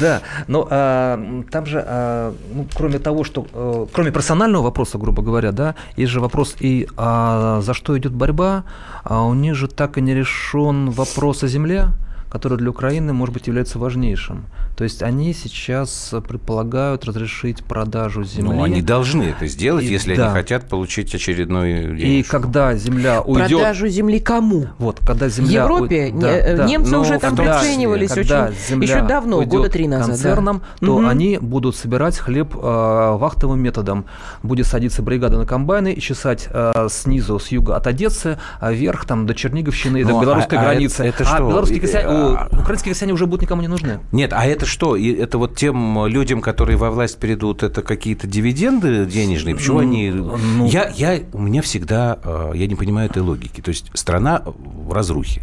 Да, 0.00 0.20
но 0.48 0.66
а, 0.70 1.42
там 1.50 1.66
же, 1.66 1.84
а, 1.86 2.34
ну, 2.52 2.66
кроме 2.74 2.98
того, 2.98 3.24
что, 3.24 3.46
э, 3.52 3.86
кроме 3.92 4.10
персонального 4.10 4.64
вопроса, 4.64 4.98
грубо 4.98 5.22
говоря, 5.22 5.52
да, 5.52 5.74
есть 5.96 6.10
же 6.10 6.20
вопрос 6.20 6.56
и 6.58 6.88
а, 6.96 7.60
за 7.60 7.74
что 7.74 7.96
идет 7.96 8.12
борьба, 8.12 8.64
а 9.04 9.22
у 9.22 9.34
них 9.34 9.54
же 9.54 9.68
так 9.68 9.98
и 9.98 10.00
не 10.00 10.14
решен 10.14 10.90
вопрос 10.90 11.44
о 11.44 11.48
земле, 11.48 11.88
который 12.34 12.58
для 12.58 12.70
Украины, 12.70 13.12
может 13.12 13.32
быть, 13.32 13.46
является 13.46 13.78
важнейшим. 13.78 14.46
То 14.76 14.82
есть 14.82 15.04
они 15.04 15.32
сейчас 15.34 16.12
предполагают 16.26 17.04
разрешить 17.04 17.62
продажу 17.62 18.24
земли. 18.24 18.56
Ну, 18.56 18.64
они 18.64 18.82
должны 18.82 19.22
это 19.22 19.46
сделать, 19.46 19.84
И- 19.84 19.86
если 19.86 20.16
да. 20.16 20.24
они 20.26 20.34
хотят 20.34 20.68
получить 20.68 21.14
очередную 21.14 21.94
И 21.94 22.00
денежку. 22.00 22.32
когда 22.32 22.74
земля 22.74 23.22
уйдет... 23.22 23.50
Продажу 23.60 23.86
земли 23.86 24.18
кому? 24.18 24.66
Вот, 24.78 24.98
когда 25.06 25.26
В 25.26 25.30
земля... 25.30 25.62
Европе 25.62 26.06
уй- 26.12 26.20
да, 26.20 26.40
не- 26.50 26.56
да. 26.56 26.64
немцы 26.64 26.90
Но 26.90 27.02
уже 27.02 27.20
там 27.20 27.36
числе, 27.36 27.52
приценивались 27.52 28.10
когда 28.10 28.46
очень 28.48 28.56
земля 28.68 28.96
еще 28.98 29.06
давно, 29.06 29.42
года 29.42 29.68
три 29.70 29.86
назад. 29.86 30.06
да. 30.08 30.12
концернам, 30.14 30.62
то 30.80 30.98
Мгм. 30.98 31.08
они 31.08 31.38
будут 31.40 31.76
собирать 31.76 32.18
хлеб 32.18 32.56
э, 32.56 32.58
вахтовым 32.60 33.60
методом. 33.60 34.06
Будет 34.42 34.66
садиться 34.66 35.02
бригада 35.02 35.38
на 35.38 35.46
комбайны 35.46 35.92
и 35.92 36.00
чесать 36.00 36.48
э, 36.50 36.88
снизу, 36.90 37.38
с 37.38 37.46
юга 37.52 37.76
от 37.76 37.86
Одессы, 37.86 38.38
а 38.58 38.72
вверх 38.72 39.04
там 39.04 39.24
до 39.24 39.34
Черниговщины 39.36 39.98
и 39.98 40.02
до 40.02 40.10
Ну, 40.10 40.18
а- 40.18 40.22
белорусской 40.22 40.58
а 40.58 40.62
границы. 40.62 41.04
это- 41.04 41.22
это 41.22 41.30
а 41.30 41.36
что? 41.36 41.48
белорусские 41.48 41.78
И- 41.78 41.82
а- 42.24 42.48
у- 42.50 42.60
украинские 42.60 42.92
крестьяне 42.92 43.12
уже 43.12 43.26
будут 43.26 43.42
никому 43.42 43.62
не 43.62 43.68
нужны. 43.68 44.00
Нет, 44.12 44.32
а 44.32 44.44
это 44.46 44.66
что? 44.66 44.96
И 44.96 45.12
Это 45.14 45.38
вот 45.38 45.56
тем 45.56 46.06
людям, 46.06 46.40
которые 46.40 46.76
во 46.76 46.90
власть 46.90 47.18
перейдут, 47.18 47.62
это 47.62 47.82
какие-то 47.82 48.26
дивиденды 48.26 49.06
денежные? 49.06 49.54
Почему 49.54 49.80
Ну, 49.80 49.88
они... 49.88 50.10
ну- 50.10 50.66
Я, 50.66 50.88
я, 50.94 51.20
у 51.32 51.40
меня 51.40 51.62
всегда... 51.62 52.18
э, 52.24 52.52
Я 52.54 52.66
не 52.66 52.74
понимаю 52.74 53.08
этой 53.10 53.22
логики. 53.22 53.60
То 53.60 53.70
есть 53.70 53.90
страна 53.94 54.42
в 54.46 54.92
разрухе. 54.92 55.42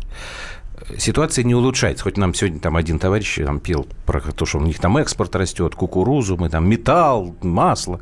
Ситуация 0.98 1.44
не 1.44 1.56
улучшается. 1.56 2.04
Хоть 2.04 2.18
нам 2.18 2.34
сегодня 2.34 2.60
там 2.60 2.76
один 2.76 3.00
товарищ 3.00 3.38
там 3.46 3.60
пел 3.60 3.88
про 4.06 4.20
то, 4.20 4.46
что 4.46 4.58
у 4.58 4.62
них 4.64 4.80
там 4.80 4.98
экспорт 4.98 5.36
растет, 5.36 5.76
кукурузу, 5.76 6.38
мы 6.38 6.50
там 6.50 6.68
металл, 6.70 7.36
масло. 7.42 8.02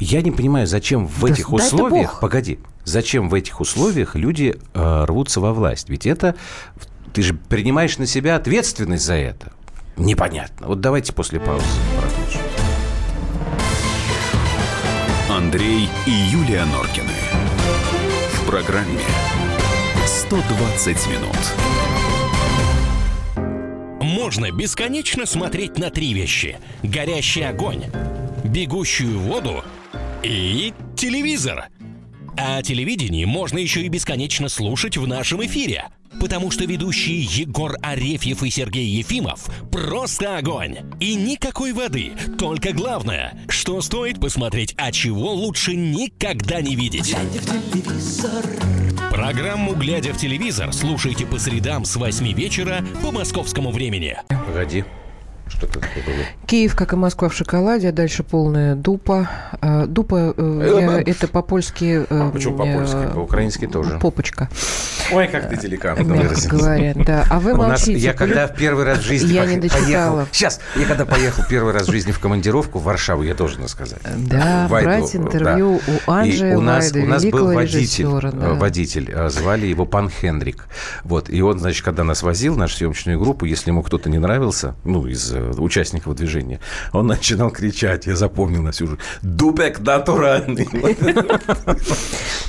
Я 0.00 0.22
не 0.22 0.30
понимаю, 0.30 0.66
зачем 0.66 1.06
в 1.06 1.20
Да 1.20 1.28
этих 1.32 1.48
дай-то 1.50 1.64
условиях... 1.64 2.20
Погоди. 2.20 2.58
Зачем 2.84 3.28
в 3.30 3.34
этих 3.34 3.60
условиях 3.60 4.14
люди 4.14 4.56
э, 4.74 5.04
рвутся 5.06 5.40
во 5.40 5.52
власть? 5.52 5.88
Ведь 5.88 6.04
это... 6.06 6.34
Ты 7.14 7.22
же 7.22 7.32
принимаешь 7.32 7.96
на 7.98 8.06
себя 8.06 8.34
ответственность 8.34 9.04
за 9.04 9.14
это. 9.14 9.52
Непонятно. 9.96 10.66
Вот 10.66 10.80
давайте 10.80 11.12
после 11.12 11.38
паузы 11.38 11.64
продолжим. 11.96 12.40
Андрей 15.30 15.88
и 16.06 16.10
Юлия 16.10 16.64
Норкины. 16.64 17.12
В 18.32 18.46
программе 18.46 18.98
120 20.04 21.06
минут. 21.06 21.36
Можно 24.02 24.50
бесконечно 24.50 25.24
смотреть 25.24 25.78
на 25.78 25.90
три 25.90 26.14
вещи. 26.14 26.58
Горящий 26.82 27.42
огонь, 27.42 27.84
бегущую 28.42 29.20
воду 29.20 29.62
и 30.24 30.74
телевизор. 30.96 31.66
А 32.36 32.60
телевидение 32.62 33.24
можно 33.24 33.58
еще 33.58 33.82
и 33.82 33.88
бесконечно 33.88 34.48
слушать 34.48 34.96
в 34.96 35.06
нашем 35.06 35.46
эфире. 35.46 35.84
Потому 36.20 36.50
что 36.50 36.64
ведущие 36.64 37.20
Егор 37.22 37.74
Арефьев 37.82 38.42
и 38.42 38.50
Сергей 38.50 38.86
Ефимов 38.86 39.48
просто 39.70 40.38
огонь. 40.38 40.78
И 41.00 41.14
никакой 41.14 41.72
воды. 41.72 42.12
Только 42.38 42.72
главное, 42.72 43.38
что 43.48 43.80
стоит 43.82 44.20
посмотреть, 44.20 44.74
а 44.78 44.90
чего 44.92 45.32
лучше 45.32 45.74
никогда 45.76 46.60
не 46.60 46.76
видеть. 46.76 47.14
Программу 49.10 49.74
«Глядя 49.74 50.12
в 50.12 50.16
телевизор» 50.16 50.72
слушайте 50.72 51.24
по 51.26 51.38
средам 51.38 51.84
с 51.84 51.96
8 51.96 52.32
вечера 52.32 52.84
по 53.02 53.10
московскому 53.12 53.70
времени. 53.70 54.16
Погоди. 54.46 54.84
Что-то 55.46 55.74
такое 55.78 56.02
было. 56.04 56.24
Киев, 56.46 56.74
как 56.74 56.94
и 56.94 56.96
Москва 56.96 57.28
в 57.28 57.34
шоколаде, 57.34 57.90
а 57.90 57.92
дальше 57.92 58.22
полная 58.22 58.74
дупа. 58.74 59.28
А, 59.60 59.86
Дупа, 59.86 60.32
э, 60.36 61.02
я- 61.06 61.12
это 61.12 61.28
по-польски... 61.28 62.06
э, 62.08 62.30
Почему 62.32 62.56
по-польски? 62.56 62.96
э, 62.96 63.12
По-украински 63.12 63.66
тоже. 63.66 63.98
Попочка, 64.00 64.48
Ой, 65.12 65.28
как 65.28 65.48
ты 65.48 65.56
деликатно 65.56 66.02
мягко 66.02 66.28
выразилась. 66.28 66.46
говоря. 66.46 66.92
Да. 66.94 67.26
А 67.30 67.40
вы 67.40 67.52
У 67.52 67.56
нас, 67.56 67.86
молчите. 67.86 67.98
я 67.98 68.12
когда 68.12 68.46
в 68.46 68.54
первый 68.54 68.84
раз 68.84 68.98
в 68.98 69.02
жизни 69.02 69.32
Я 69.32 69.44
не 69.46 69.68
поехал, 69.68 70.26
сейчас, 70.32 70.60
я 70.76 70.86
когда 70.86 71.04
поехал 71.04 71.44
первый 71.48 71.72
раз 71.72 71.88
в 71.88 71.90
жизни 71.90 72.12
в 72.12 72.18
командировку 72.18 72.78
в 72.78 72.84
Варшаву, 72.84 73.22
я 73.22 73.34
должен 73.34 73.66
сказать. 73.68 74.00
Да, 74.16 74.66
Вайду, 74.68 74.88
брать 74.88 75.16
интервью 75.16 75.80
да. 75.86 75.92
у 76.06 76.10
Анджея 76.10 76.56
у 76.56 76.60
нас, 76.60 76.92
Вайда, 76.92 77.06
у 77.06 77.08
нас 77.08 77.24
был 77.24 77.52
водитель, 77.52 78.06
да. 78.06 78.30
э, 78.30 78.54
водитель, 78.54 79.10
э, 79.12 79.28
звали 79.28 79.66
его 79.66 79.86
пан 79.86 80.10
Хендрик. 80.10 80.66
Вот, 81.02 81.28
и 81.30 81.40
он, 81.42 81.58
значит, 81.58 81.84
когда 81.84 82.04
нас 82.04 82.22
возил, 82.22 82.56
нашу 82.56 82.76
съемочную 82.76 83.18
группу, 83.18 83.44
если 83.44 83.70
ему 83.70 83.82
кто-то 83.82 84.08
не 84.08 84.18
нравился, 84.18 84.74
ну, 84.84 85.06
из 85.06 85.32
э, 85.32 85.50
участников 85.58 86.14
движения, 86.16 86.60
он 86.92 87.06
начинал 87.14 87.50
кричать, 87.50 88.06
я 88.06 88.16
запомнил 88.16 88.62
на 88.62 88.72
всю 88.72 88.86
жизнь, 88.86 89.00
«Дубек 89.22 89.80
натуральный!» 89.80 90.68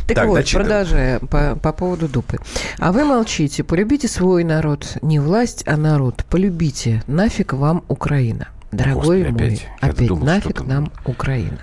Так, 0.08 0.28
вот, 0.28 0.46
продолжая 0.52 1.20
по 1.20 1.74
поводу 1.74 2.08
дупы. 2.08 2.38
А 2.80 2.92
вы 2.92 3.04
молчите. 3.06 3.64
Полюбите 3.64 4.08
свой 4.08 4.44
народ. 4.44 4.98
Не 5.02 5.20
власть, 5.20 5.64
а 5.68 5.78
народ. 5.78 6.26
Полюбите. 6.30 7.04
Нафиг 7.08 7.54
вам 7.54 7.84
Украина. 7.88 8.48
Дорогой 8.72 9.24
Господи, 9.24 9.32
мой, 9.44 9.48
опять. 9.48 9.68
Опять 9.82 10.08
думал, 10.08 10.26
нафиг 10.26 10.58
там. 10.58 10.68
нам 10.68 10.92
Украина. 11.06 11.60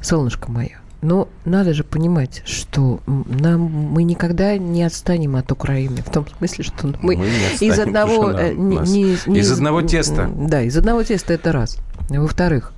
Солнышко 0.00 0.50
мое. 0.50 0.78
Но 1.02 1.28
надо 1.44 1.74
же 1.74 1.84
понимать, 1.84 2.42
что 2.46 3.00
нам, 3.06 3.60
мы 3.60 4.04
никогда 4.04 4.56
не 4.56 4.82
отстанем 4.84 5.36
от 5.36 5.52
Украины. 5.52 5.98
В 6.00 6.10
том 6.10 6.26
смысле, 6.38 6.64
что 6.64 6.86
мы, 7.02 7.16
Мы 7.16 7.26
из 7.60 7.78
одного... 7.78 8.30
э, 8.30 8.54
не- 8.54 8.78
не- 8.78 9.18
не 9.26 9.40
из 9.40 9.52
одного 9.52 9.82
теста. 9.82 10.30
Да, 10.34 10.62
из 10.62 10.74
одного 10.78 11.02
теста 11.02 11.34
это 11.34 11.52
раз. 11.52 11.76
Во-вторых, 12.08 12.72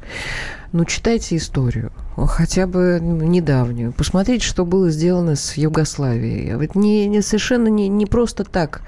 ну, 0.73 0.85
читайте 0.85 1.37
историю, 1.37 1.93
хотя 2.17 2.67
бы 2.67 2.99
недавнюю. 3.01 3.93
Посмотрите, 3.93 4.45
что 4.47 4.65
было 4.65 4.91
сделано 4.91 5.37
с 5.37 5.57
Югославией. 5.57 6.55
А 6.55 6.59
Вот 6.59 6.75
не, 6.75 7.07
не- 7.07 7.23
совершенно 7.23 7.69
не, 7.69 7.89
не 7.89 8.07
просто 8.07 8.45
так 8.45 8.83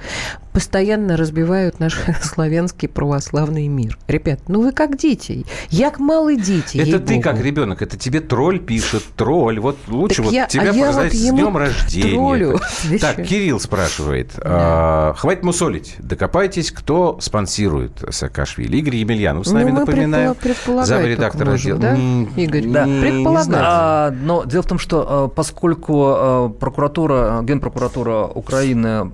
постоянно 0.52 1.16
разбивают 1.16 1.78
наш 1.78 1.96
славянский 2.22 2.88
православный 2.88 3.68
мир. 3.68 3.96
Ребят, 4.08 4.40
ну 4.48 4.60
вы 4.62 4.72
как 4.72 4.98
дети. 4.98 5.46
Як 5.70 6.00
малы 6.00 6.36
дети, 6.36 6.78
Это 6.78 6.98
ты 6.98 7.20
как 7.20 7.40
ребенок, 7.40 7.80
это 7.80 7.96
тебе 7.96 8.20
тролль 8.20 8.58
пишет, 8.58 9.04
тролль. 9.16 9.60
Вот 9.60 9.76
лучше 9.86 10.16
Так 10.16 10.24
вот 10.26 10.34
я- 10.34 10.46
тебя 10.46 10.70
а 10.70 10.74
поздравить 10.74 11.12
вот 11.12 11.20
с 11.20 11.30
днем 11.30 11.56
рождения. 11.56 12.10
троллю. 12.10 12.60
Так? 13.00 13.16
Кирилл 13.24 13.60
спрашивает. 13.60 14.32
а, 14.38 15.14
хватит 15.16 15.44
мусолить. 15.44 15.94
Докопайтесь, 16.00 16.72
кто 16.72 17.18
спонсирует 17.20 17.92
Саакашвили. 18.10 18.76
Игорь 18.78 18.96
Емельянов 18.96 19.46
с 19.46 19.50
Ну, 19.52 19.58
нами, 19.58 19.70
мы 19.70 19.80
напоминаем. 19.80 20.17
Предполагать 20.34 20.88
Замредактор 20.88 21.46
только 21.46 21.54
отдела 21.54 21.78
да, 21.78 21.96
не- 21.96 22.24
Игорь? 22.36 22.62
Предполагаю. 22.62 23.44
знаю. 23.44 23.64
А, 23.66 24.10
но 24.10 24.44
дело 24.44 24.62
в 24.62 24.66
том, 24.66 24.78
что 24.78 25.28
э, 25.30 25.34
поскольку 25.34 26.14
э, 26.16 26.50
прокуратура, 26.58 27.40
Генпрокуратура 27.42 28.24
Украины 28.24 29.10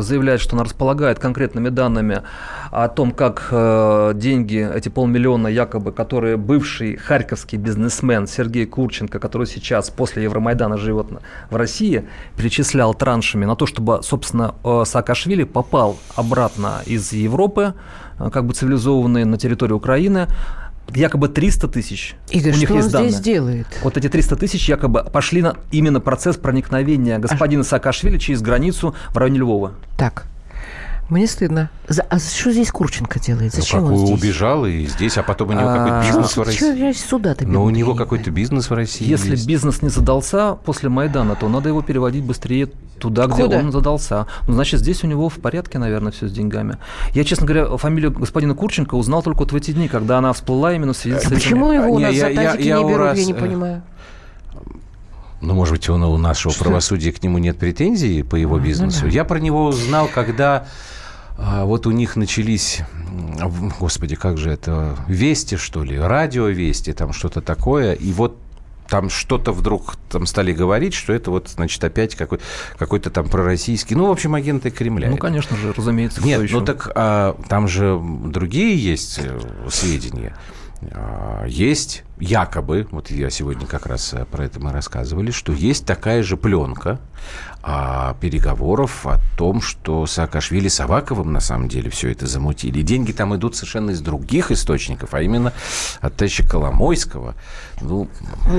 заявляет, 0.00 0.40
что 0.40 0.56
она 0.56 0.64
располагает 0.64 1.18
конкретными 1.18 1.68
данными 1.68 2.22
о 2.70 2.88
том, 2.88 3.12
как 3.12 3.48
э, 3.50 4.12
деньги, 4.14 4.68
эти 4.74 4.88
полмиллиона 4.88 5.48
якобы, 5.48 5.92
которые 5.92 6.36
бывший 6.36 6.96
харьковский 6.96 7.58
бизнесмен 7.58 8.26
Сергей 8.26 8.66
Курченко, 8.66 9.18
который 9.18 9.46
сейчас 9.46 9.90
после 9.90 10.24
Евромайдана 10.24 10.76
живет 10.76 11.06
в 11.50 11.56
России, 11.56 12.04
перечислял 12.36 12.94
траншами 12.94 13.44
на 13.44 13.56
то, 13.56 13.66
чтобы, 13.66 14.00
собственно, 14.02 14.54
э, 14.64 14.82
Саакашвили 14.84 15.44
попал 15.44 15.96
обратно 16.16 16.82
из 16.86 17.12
Европы, 17.12 17.74
э, 17.74 18.07
как 18.18 18.44
бы 18.46 18.54
цивилизованный, 18.54 19.24
на 19.24 19.38
территорию 19.38 19.76
Украины, 19.76 20.26
якобы 20.94 21.28
300 21.28 21.68
тысяч. 21.68 22.16
Игорь, 22.30 22.54
У 22.54 22.56
них 22.56 22.64
что 22.68 22.74
он 22.74 22.78
есть 22.80 22.88
здесь 22.88 23.14
данные. 23.14 23.22
делает? 23.22 23.66
Вот 23.82 23.96
эти 23.96 24.08
300 24.08 24.36
тысяч 24.36 24.68
якобы 24.68 25.04
пошли 25.04 25.42
на 25.42 25.56
именно 25.70 26.00
процесс 26.00 26.36
проникновения 26.36 27.18
господина 27.18 27.62
Саакашвили 27.62 28.18
через 28.18 28.40
границу 28.42 28.94
в 29.10 29.16
районе 29.18 29.38
Львова. 29.40 29.72
Так, 29.96 30.26
мне 31.08 31.26
стыдно. 31.26 31.70
За- 31.88 32.02
а 32.02 32.18
что 32.18 32.52
здесь 32.52 32.70
Курченко 32.70 33.18
делает? 33.18 33.52
Ну, 33.54 33.60
Зачем 33.62 33.80
как 33.80 33.90
он 33.92 34.06
здесь? 34.06 34.18
убежал 34.22 34.66
и 34.66 34.86
здесь, 34.86 35.16
а 35.16 35.22
потом 35.22 35.48
у 35.50 35.52
него 35.52 35.68
А, 35.68 35.76
какой-то 35.76 36.06
бизнес 36.06 36.36
в 36.36 36.42
России. 36.42 36.92
сюда-то 36.92 37.46
Но 37.46 37.64
у 37.64 37.70
него 37.70 37.90
я 37.90 37.92
не 37.94 37.98
какой-то 37.98 38.30
бизнес 38.30 38.68
в 38.68 38.74
России 38.74 39.08
Если 39.08 39.30
есть. 39.30 39.46
бизнес 39.46 39.80
не 39.80 39.88
задался 39.88 40.54
после 40.54 40.88
Майдана, 40.90 41.34
то 41.34 41.48
надо 41.48 41.68
его 41.70 41.80
переводить 41.82 42.24
быстрее 42.24 42.68
туда, 42.98 43.26
где 43.26 43.44
Куда? 43.44 43.58
он 43.58 43.72
задался. 43.72 44.26
Ну, 44.46 44.54
значит, 44.54 44.80
здесь 44.80 45.02
у 45.04 45.06
него 45.06 45.28
в 45.28 45.36
порядке, 45.38 45.78
наверное, 45.78 46.12
все 46.12 46.28
с 46.28 46.32
деньгами. 46.32 46.76
Я, 47.14 47.24
честно 47.24 47.46
говоря, 47.46 47.76
фамилию 47.78 48.10
господина 48.12 48.54
Курченко 48.54 48.94
узнал 48.96 49.22
только 49.22 49.38
вот 49.40 49.52
в 49.52 49.56
эти 49.56 49.70
дни, 49.70 49.88
когда 49.88 50.18
она 50.18 50.32
всплыла 50.32 50.74
именно 50.74 50.92
в 50.92 50.96
связи 50.96 51.16
с 51.18 51.22
этими- 51.26 51.34
Почему 51.36 51.72
его 51.72 51.86
у 51.92 51.98
Не, 51.98 52.04
нас 52.06 52.14
я- 52.14 52.20
за 52.20 52.28
я- 52.30 52.50
тазики 52.52 52.66
я 52.68 52.76
не 52.78 52.84
у 52.84 52.88
берут, 52.88 53.00
раз, 53.06 53.18
я 53.18 53.24
не 53.24 53.32
э, 53.32 53.36
понимаю. 53.36 53.82
Ну, 55.40 55.54
может 55.54 55.72
быть, 55.74 55.88
он, 55.88 56.02
у 56.02 56.18
нашего 56.18 56.52
правосудия 56.52 57.12
к 57.12 57.22
нему 57.22 57.38
нет 57.38 57.58
претензий 57.58 58.24
по 58.24 58.34
его 58.34 58.58
бизнесу. 58.58 59.06
Я 59.06 59.24
про 59.24 59.38
него 59.38 59.66
узнал, 59.66 60.08
когда 60.12 60.56
а, 60.56 60.66
вот 61.38 61.86
у 61.86 61.92
них 61.92 62.16
начались, 62.16 62.80
господи, 63.78 64.16
как 64.16 64.38
же 64.38 64.50
это, 64.50 64.96
вести, 65.06 65.56
что 65.56 65.84
ли, 65.84 65.98
радио 65.98 66.48
вести, 66.48 66.92
там 66.92 67.12
что-то 67.12 67.40
такое, 67.40 67.94
и 67.94 68.12
вот 68.12 68.36
там 68.88 69.10
что-то 69.10 69.52
вдруг 69.52 69.96
там 70.10 70.26
стали 70.26 70.52
говорить, 70.52 70.94
что 70.94 71.12
это 71.12 71.30
вот, 71.30 71.48
значит, 71.48 71.82
опять 71.84 72.14
какой, 72.14 72.40
какой-то 72.78 73.10
там 73.10 73.28
пророссийский, 73.28 73.94
ну, 73.94 74.06
в 74.06 74.10
общем, 74.10 74.34
агенты 74.34 74.70
Кремля. 74.70 75.10
Ну, 75.10 75.16
конечно 75.16 75.56
же, 75.56 75.72
разумеется, 75.72 76.22
Нет, 76.24 76.42
еще? 76.42 76.58
ну 76.58 76.64
так 76.64 76.90
а, 76.94 77.38
там 77.48 77.68
же 77.68 78.00
другие 78.00 78.76
есть 78.76 79.20
э, 79.22 79.38
сведения. 79.70 80.34
А, 80.92 81.44
Есть 81.46 82.04
якобы, 82.20 82.86
вот 82.90 83.10
я 83.10 83.30
сегодня 83.30 83.66
как 83.66 83.86
раз 83.86 84.12
э, 84.12 84.24
про 84.24 84.44
это 84.44 84.60
мы 84.60 84.72
рассказывали, 84.72 85.30
что 85.30 85.52
есть 85.52 85.84
такая 85.84 86.22
же 86.22 86.36
пленка 86.36 87.00
а, 87.62 88.14
переговоров 88.20 89.06
о 89.06 89.18
том, 89.36 89.60
что 89.60 90.06
Саакашвили 90.06 90.68
с 90.68 90.80
Аваковым 90.80 91.32
на 91.32 91.40
самом 91.40 91.68
деле 91.68 91.90
все 91.90 92.10
это 92.10 92.26
замутили. 92.26 92.82
Деньги 92.82 93.12
там 93.12 93.34
идут 93.34 93.56
совершенно 93.56 93.90
из 93.90 94.00
других 94.00 94.52
источников, 94.52 95.14
а 95.14 95.22
именно 95.22 95.52
от 96.00 96.16
товарища 96.16 96.46
Коломойского. 96.46 97.34
Ну, 97.80 98.08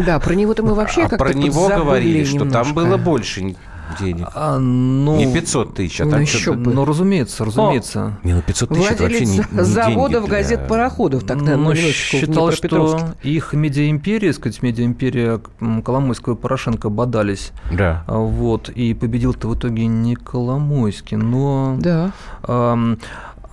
Да, 0.05 0.19
про 0.19 0.35
него-то 0.35 0.63
мы 0.63 0.73
вообще 0.73 1.03
а 1.03 1.09
как-то 1.09 1.25
про 1.25 1.33
него 1.33 1.69
говорили, 1.69 2.25
что 2.25 2.39
там 2.39 2.47
немножко. 2.47 2.73
было 2.73 2.97
больше 2.97 3.55
денег. 3.99 4.27
А, 4.35 4.57
ну, 4.59 5.15
Не 5.17 5.31
500 5.33 5.73
тысяч, 5.75 6.01
а 6.01 6.05
ну 6.05 6.11
там 6.11 6.21
еще 6.21 6.53
бы. 6.53 6.73
Ну, 6.73 6.85
разумеется, 6.85 7.45
разумеется. 7.45 8.17
Не, 8.23 8.33
ну 8.33 8.41
500 8.41 8.69
тысяч 8.69 8.91
это 8.91 9.03
вообще 9.03 9.25
не, 9.25 9.37
Владелец 9.41 9.51
не 9.51 9.63
заводов, 9.63 10.25
для- 10.25 10.31
газет, 10.37 10.67
пароходов, 10.67 11.23
тогда 11.23 11.55
Ну, 11.57 11.69
на 11.69 11.73
минуточку, 11.73 12.17
в 12.17 12.19
считал, 12.19 12.51
что 12.51 12.99
их 13.23 13.53
медиаимперия, 13.53 14.33
сказать, 14.33 14.61
медиаимперия 14.61 15.39
Коломойского 15.83 16.33
и 16.33 16.37
Порошенко 16.37 16.89
бодались. 16.89 17.51
Да. 17.71 18.03
А, 18.07 18.17
Вот, 18.17 18.69
и 18.69 18.93
победил-то 18.93 19.47
в 19.47 19.55
итоге 19.55 19.87
не 19.87 20.15
Коломойский, 20.15 21.17
но... 21.17 21.75
Да. 21.79 22.11
Ам, 22.43 22.99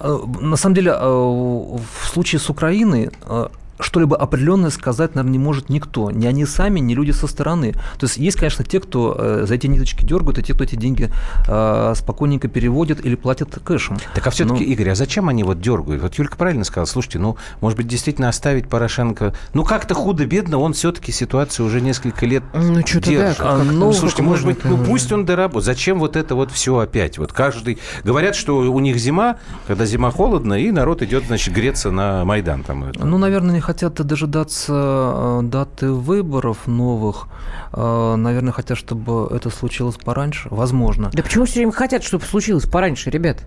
э, 0.00 0.18
На 0.40 0.56
самом 0.56 0.74
деле, 0.74 0.92
э, 0.92 1.04
в 1.06 2.06
случае 2.06 2.40
с 2.40 2.50
Украиной 2.50 3.10
э, 3.26 3.46
что-либо 3.80 4.16
определенное 4.16 4.70
сказать, 4.70 5.14
наверное, 5.14 5.32
не 5.32 5.38
может 5.38 5.68
никто. 5.68 6.10
Ни 6.10 6.26
они 6.26 6.44
сами, 6.46 6.80
ни 6.80 6.94
люди 6.94 7.10
со 7.10 7.26
стороны. 7.26 7.72
То 7.98 8.06
есть 8.06 8.16
есть, 8.16 8.36
конечно, 8.38 8.64
те, 8.64 8.80
кто 8.80 9.14
э, 9.18 9.44
за 9.46 9.54
эти 9.54 9.66
ниточки 9.66 10.04
дергают, 10.04 10.38
и 10.38 10.42
те, 10.42 10.54
кто 10.54 10.64
эти 10.64 10.76
деньги 10.76 11.10
э, 11.46 11.92
спокойненько 11.96 12.48
переводит 12.48 13.04
или 13.04 13.14
платит 13.14 13.58
кэшем. 13.64 13.96
Так 14.14 14.26
а 14.26 14.30
все-таки, 14.30 14.64
Ну, 14.64 14.70
Игорь, 14.72 14.90
а 14.90 14.94
зачем 14.94 15.28
они 15.28 15.44
вот 15.44 15.60
дергают? 15.60 16.02
Вот 16.02 16.14
Юлька 16.14 16.36
правильно 16.36 16.64
сказала, 16.64 16.86
слушайте, 16.86 17.18
ну, 17.18 17.36
может 17.60 17.76
быть, 17.76 17.86
действительно 17.88 18.28
оставить 18.28 18.68
Порошенко... 18.68 19.34
Ну, 19.54 19.64
как-то 19.64 19.94
худо-бедно, 19.94 20.58
он 20.58 20.72
все-таки 20.72 21.12
ситуацию 21.12 21.66
уже 21.66 21.80
несколько 21.80 22.26
лет 22.26 22.42
Ну, 22.54 22.80
что-то 22.86 23.06
да. 23.06 23.10
держит. 23.10 23.36
как- 23.38 23.46
А, 23.46 23.62
ну, 23.62 23.88
уже 23.88 23.98
Слушайте, 23.98 24.22
может 24.22 24.46
быть, 24.46 24.64
ну 24.64 24.76
это 24.76 24.84
пусть 24.84 25.12
он 25.12 25.24
доработает. 25.24 25.64
Зачем 25.64 25.98
вот 25.98 26.16
это 26.16 26.34
вот 26.34 26.50
все 26.52 26.78
опять? 26.78 27.18
Вот 27.18 27.32
каждый... 27.32 27.78
Говорят, 28.04 28.34
что 28.34 28.58
у 28.58 28.80
них 28.80 28.96
зима, 28.98 29.36
когда 29.66 29.84
зима 29.84 30.10
холодно, 30.10 30.54
и 30.54 30.70
народ 30.70 31.02
идет, 31.02 31.24
значит, 31.26 31.54
греться 31.54 31.90
на 31.90 32.24
Майдан. 32.24 32.62
Там, 32.62 32.84
это. 32.84 33.04
Ну, 33.04 33.18
наверное, 33.18 33.54
не 33.54 33.60
хотят 33.66 33.94
дожидаться 33.94 34.72
э, 34.72 35.40
даты 35.42 35.90
выборов 35.90 36.66
новых. 36.66 37.26
Э, 37.72 38.14
Наверное, 38.16 38.52
хотят, 38.52 38.78
чтобы 38.78 39.28
это 39.34 39.50
случилось 39.50 39.96
пораньше. 39.96 40.48
Возможно. 40.50 41.10
Да 41.12 41.22
почему 41.22 41.44
все 41.46 41.56
время 41.56 41.72
хотят, 41.72 42.04
чтобы 42.04 42.24
случилось 42.24 42.64
пораньше, 42.64 43.10
ребят? 43.10 43.38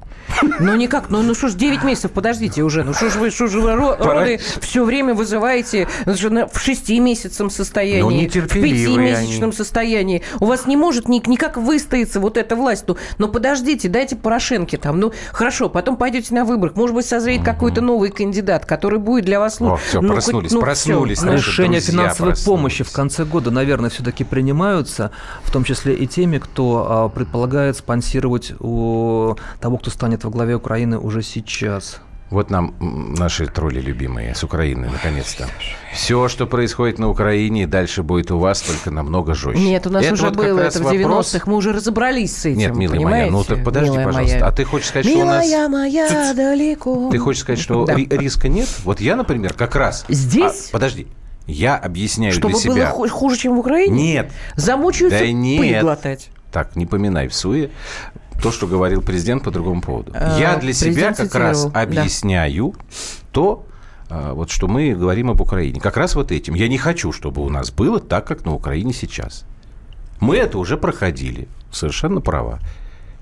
Ну 0.60 0.76
никак, 0.76 1.10
ну, 1.10 1.22
ну 1.24 1.34
что 1.34 1.48
ж, 1.48 1.54
9 1.54 1.84
месяцев, 1.84 2.12
подождите 2.12 2.64
уже. 2.64 2.84
Ну 2.84 2.94
что 2.94 3.10
ж 3.10 3.16
вы, 3.16 3.32
что 3.32 3.48
ж 3.48 3.54
вы 3.56 3.72
ро- 3.72 3.96
роды 3.98 4.40
все 4.60 4.84
время 4.84 5.14
вызываете 5.14 5.88
на- 6.06 6.48
в 6.48 6.60
шестимесячном 6.60 7.48
Ну, 7.48 7.50
состоянии, 7.50 8.02
в 8.02 8.12
нетерпеливые 8.12 9.14
пятимесячном 9.16 9.50
они. 9.50 9.52
состоянии. 9.58 10.22
У 10.42 10.46
вас 10.46 10.66
не 10.68 10.76
может 10.76 11.08
ни- 11.08 11.22
никак 11.30 11.56
выстояться 11.58 12.20
вот 12.20 12.36
эта 12.38 12.56
власть. 12.58 12.84
Ну, 12.88 12.98
ну 13.20 13.28
подождите, 13.30 13.88
дайте 13.88 14.16
Порошенке 14.18 14.78
там. 14.78 15.00
Ну 15.00 15.14
хорошо, 15.32 15.70
потом 15.70 15.96
пойдете 15.96 16.34
на 16.36 16.44
выборы. 16.44 16.74
Может 16.76 16.94
быть, 16.96 17.06
созреет 17.06 17.44
какой-то 17.44 17.80
новый 17.82 18.10
кандидат, 18.12 18.66
который 18.66 19.00
будет 19.00 19.24
для 19.26 19.40
вас 19.40 19.62
лучше. 19.62 20.02
Ну, 20.10 20.14
проснулись, 20.16 20.50
хоть- 20.52 20.56
ну, 20.56 20.62
проснулись 20.62 21.22
наши 21.22 21.38
Решения 21.38 21.80
друзья 21.80 21.92
финансовой 21.92 22.32
проснулись. 22.34 22.46
помощи 22.60 22.84
в 22.84 22.92
конце 22.92 23.26
года, 23.26 23.52
наверное, 23.52 23.90
все-таки 23.90 24.24
принимаются, 24.24 25.12
в 25.44 25.52
том 25.52 25.64
числе 25.64 25.94
и 25.96 26.08
теми, 26.08 26.38
кто 26.38 26.86
а, 26.90 27.10
предполагает 27.10 27.78
спонсировать 27.78 28.54
у 28.60 29.36
того, 29.60 29.78
кто 29.78 29.90
станет 29.92 30.24
во 30.24 30.30
главе 30.30 30.56
Украины 30.56 30.98
уже 31.00 31.22
сейчас. 31.24 32.02
Вот 32.30 32.52
нам 32.52 32.76
наши 33.18 33.48
тролли 33.48 33.82
любимые 33.82 34.36
с 34.36 34.44
Украины, 34.44 34.88
наконец-то. 34.92 35.48
Все, 35.94 36.28
что 36.28 36.46
происходит 36.46 37.00
на 37.00 37.10
Украине, 37.10 37.66
дальше 37.66 38.04
будет 38.04 38.30
у 38.30 38.38
вас, 38.38 38.62
только 38.62 38.92
намного 38.92 39.34
жестче. 39.34 39.60
Нет, 39.64 39.88
у 39.88 39.90
нас 39.90 40.06
уже 40.12 40.26
вот 40.26 40.36
было 40.36 40.60
это 40.60 40.80
в 40.80 40.84
вопрос- 40.84 41.34
90-х, 41.34 41.50
мы 41.50 41.56
уже 41.58 41.72
разобрались 41.74 42.36
с 42.38 42.46
этим, 42.46 42.60
Нет, 42.60 42.76
милая 42.76 42.98
понимаете? 42.98 43.32
моя, 43.32 43.32
ну 43.32 43.44
так 43.44 43.64
подожди, 43.64 43.90
Милая 43.90 44.06
пожалуйста. 44.06 44.36
моя. 44.38 44.48
А 44.48 44.52
ты 44.52 44.64
хочешь 44.64 44.88
сказать, 44.90 45.08
что 45.08 45.18
у 45.20 45.26
нас... 45.26 45.46
Милая 45.48 45.70
моя, 45.70 46.34
далеко. 46.36 47.10
Ты 47.12 47.18
хочешь 47.18 47.42
сказать, 47.42 47.60
что 47.60 47.86
Да. 47.86 47.96
ри- 47.96 48.08
риска 48.12 48.48
нет? 48.48 48.70
Вот 48.84 49.02
я, 49.02 49.16
например, 49.16 49.54
как 49.54 49.76
раз... 49.76 50.06
Здесь? 50.08 50.68
А, 50.70 50.74
подожди. 50.74 51.08
Я 51.48 51.78
объясняю 51.78 52.32
Чтобы 52.32 52.50
для 52.60 52.68
было 52.68 52.76
себя... 52.76 52.90
ху- 52.92 53.10
хуже, 53.10 53.38
чем 53.38 53.56
в 53.56 53.60
Украине? 53.60 54.14
Нет. 54.14 54.32
Замучаются 54.56 55.18
Да 55.18 55.26
пыль 55.26 55.34
нет. 55.34 55.82
глотать. 55.82 56.30
Так, 56.52 56.76
не 56.76 56.86
поминай 56.86 57.28
в 57.28 57.34
суе 57.34 57.72
то, 58.42 58.52
что 58.52 58.68
говорил 58.68 59.02
президент 59.02 59.44
по 59.44 59.52
другому 59.52 59.82
поводу. 59.82 60.12
А, 60.14 60.38
Я 60.40 60.58
для 60.58 60.74
себя 60.74 61.14
как 61.14 61.34
раз 61.36 61.68
объясняю 61.74 62.76
то, 63.32 63.66
а, 64.10 64.34
вот 64.34 64.50
что 64.50 64.68
мы 64.68 64.94
говорим 64.94 65.30
об 65.30 65.42
Украине. 65.42 65.80
Как 65.80 65.98
раз 65.98 66.16
вот 66.16 66.32
этим. 66.32 66.54
Я 66.56 66.68
не 66.68 66.78
хочу, 66.78 67.12
чтобы 67.12 67.42
у 67.42 67.50
нас 67.50 67.72
было 67.72 68.00
так, 68.00 68.26
как 68.26 68.46
на 68.46 68.54
Украине 68.54 68.94
сейчас. 68.94 69.46
Мы 70.20 70.38
это 70.38 70.58
уже 70.58 70.78
проходили. 70.78 71.48
Совершенно 71.72 72.22
права. 72.22 72.60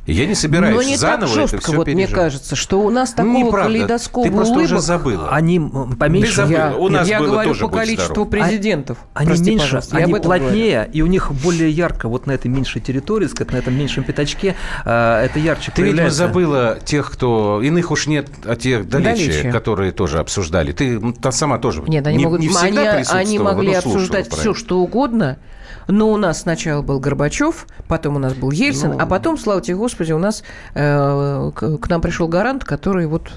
Я 0.08 0.26
не 0.26 0.36
собираюсь 0.36 0.76
Но 0.76 0.82
не 0.82 0.96
заново 0.96 1.28
так 1.28 1.30
это 1.30 1.42
жестко, 1.42 1.60
все 1.68 1.78
вот 1.78 1.88
мне 1.88 2.08
кажется, 2.08 2.56
что 2.56 2.80
у 2.82 2.90
нас 2.90 3.12
такого 3.12 3.38
Неправда. 3.38 3.64
калейдоскопа 3.64 4.28
Ты 4.30 4.34
просто 4.34 4.54
уже 4.60 4.76
улыбок- 4.76 4.82
забыла. 4.82 5.30
Они 5.32 5.60
поменьше... 6.00 6.30
Ты 6.30 6.36
забыла. 6.36 6.58
Я, 6.58 6.76
У 6.78 6.88
нас 6.90 7.08
я 7.10 7.20
было 7.20 7.28
говорю 7.32 7.50
тоже, 7.50 7.62
по 7.62 7.70
количеству 7.70 8.14
здоров. 8.14 8.30
президентов. 8.30 8.98
Они 9.14 9.28
Прости, 9.28 9.50
меньше, 9.50 9.66
пожалуйста, 9.66 9.98
они 9.98 10.04
об 10.06 10.16
этом 10.16 10.24
говорю. 10.30 10.44
плотнее, 10.46 10.90
и 10.94 11.02
у 11.02 11.08
них 11.08 11.32
более 11.44 11.70
ярко, 11.70 12.08
вот 12.08 12.26
на 12.26 12.32
этой 12.32 12.48
меньшей 12.48 12.82
территории, 12.82 13.28
сказать, 13.28 13.52
на 13.52 13.58
этом 13.58 13.78
меньшем 13.78 14.04
пятачке, 14.06 14.56
э, 14.86 15.26
это 15.26 15.40
ярче 15.40 15.72
Ты, 15.76 15.82
видимо, 15.82 15.98
проявляется. 15.98 16.18
забыла 16.18 16.80
тех, 16.86 17.12
кто... 17.12 17.62
Иных 17.62 17.92
уж 17.92 18.08
нет, 18.08 18.30
а 18.46 18.56
тех 18.56 18.88
далече, 18.88 19.28
Далече. 19.28 19.52
которые 19.52 19.92
тоже 19.92 20.20
обсуждали. 20.20 20.72
Ты 20.72 21.02
сама 21.32 21.58
тоже 21.60 21.84
Нет, 21.86 22.08
они, 22.08 22.18
не, 22.20 22.24
могут, 22.24 22.40
не 22.40 22.48
всегда 22.48 22.92
они, 22.94 23.06
они 23.12 23.40
могли 23.40 23.74
обсуждать 23.74 24.32
все, 24.32 24.54
что 24.54 24.80
угодно, 24.80 25.38
но 25.88 26.10
у 26.12 26.18
нас 26.18 26.42
сначала 26.42 26.82
был 26.82 27.00
Горбачев, 27.00 27.68
потом 27.88 28.16
у 28.16 28.20
нас 28.20 28.34
был 28.34 28.52
Ельцин, 28.52 28.92
Ну. 28.92 28.98
а 29.00 29.06
потом, 29.06 29.38
слава 29.38 29.62
тебе 29.62 29.78
Господи, 29.78 30.12
у 30.12 30.20
нас 30.20 30.44
э, 30.74 31.52
к, 31.56 31.78
к 31.78 31.90
нам 31.90 32.02
пришел 32.02 32.28
гарант, 32.28 32.64
который 32.64 33.08
вот... 33.08 33.32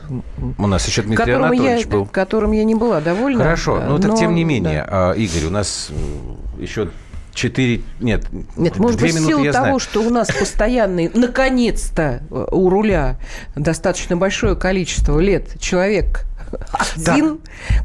У 0.58 0.66
нас 0.66 0.86
еще 0.86 1.02
Дмитрий 1.02 1.16
которым 1.24 1.52
я, 1.52 1.58
Анатольевич 1.60 1.86
был. 1.86 2.06
которым 2.06 2.52
я 2.52 2.64
не 2.64 2.74
была 2.74 3.00
довольна. 3.00 3.44
Хорошо, 3.44 3.78
так 3.78 4.10
но- 4.10 4.16
тем 4.16 4.34
не 4.34 4.44
менее, 4.44 4.86
да. 4.88 5.12
Игорь, 5.12 5.46
у 5.46 5.50
нас 5.50 5.88
э, 5.90 6.62
еще 6.62 6.88
четыре... 7.32 7.82
Нет, 8.00 8.26
Нет, 8.56 8.76
может 8.78 9.00
быть, 9.00 9.14
в 9.14 9.18
силу 9.26 9.44
я 9.44 9.52
того, 9.52 9.64
знаю. 9.66 9.78
что 9.78 10.02
у 10.02 10.10
нас 10.10 10.28
постоянный, 10.28 11.10
наконец-то, 11.14 12.22
э, 12.30 12.46
у 12.50 12.68
руля 12.68 13.18
достаточно 13.54 14.16
большое 14.16 14.56
количество 14.56 15.18
лет 15.20 15.60
человек, 15.60 16.26
один, 16.72 17.40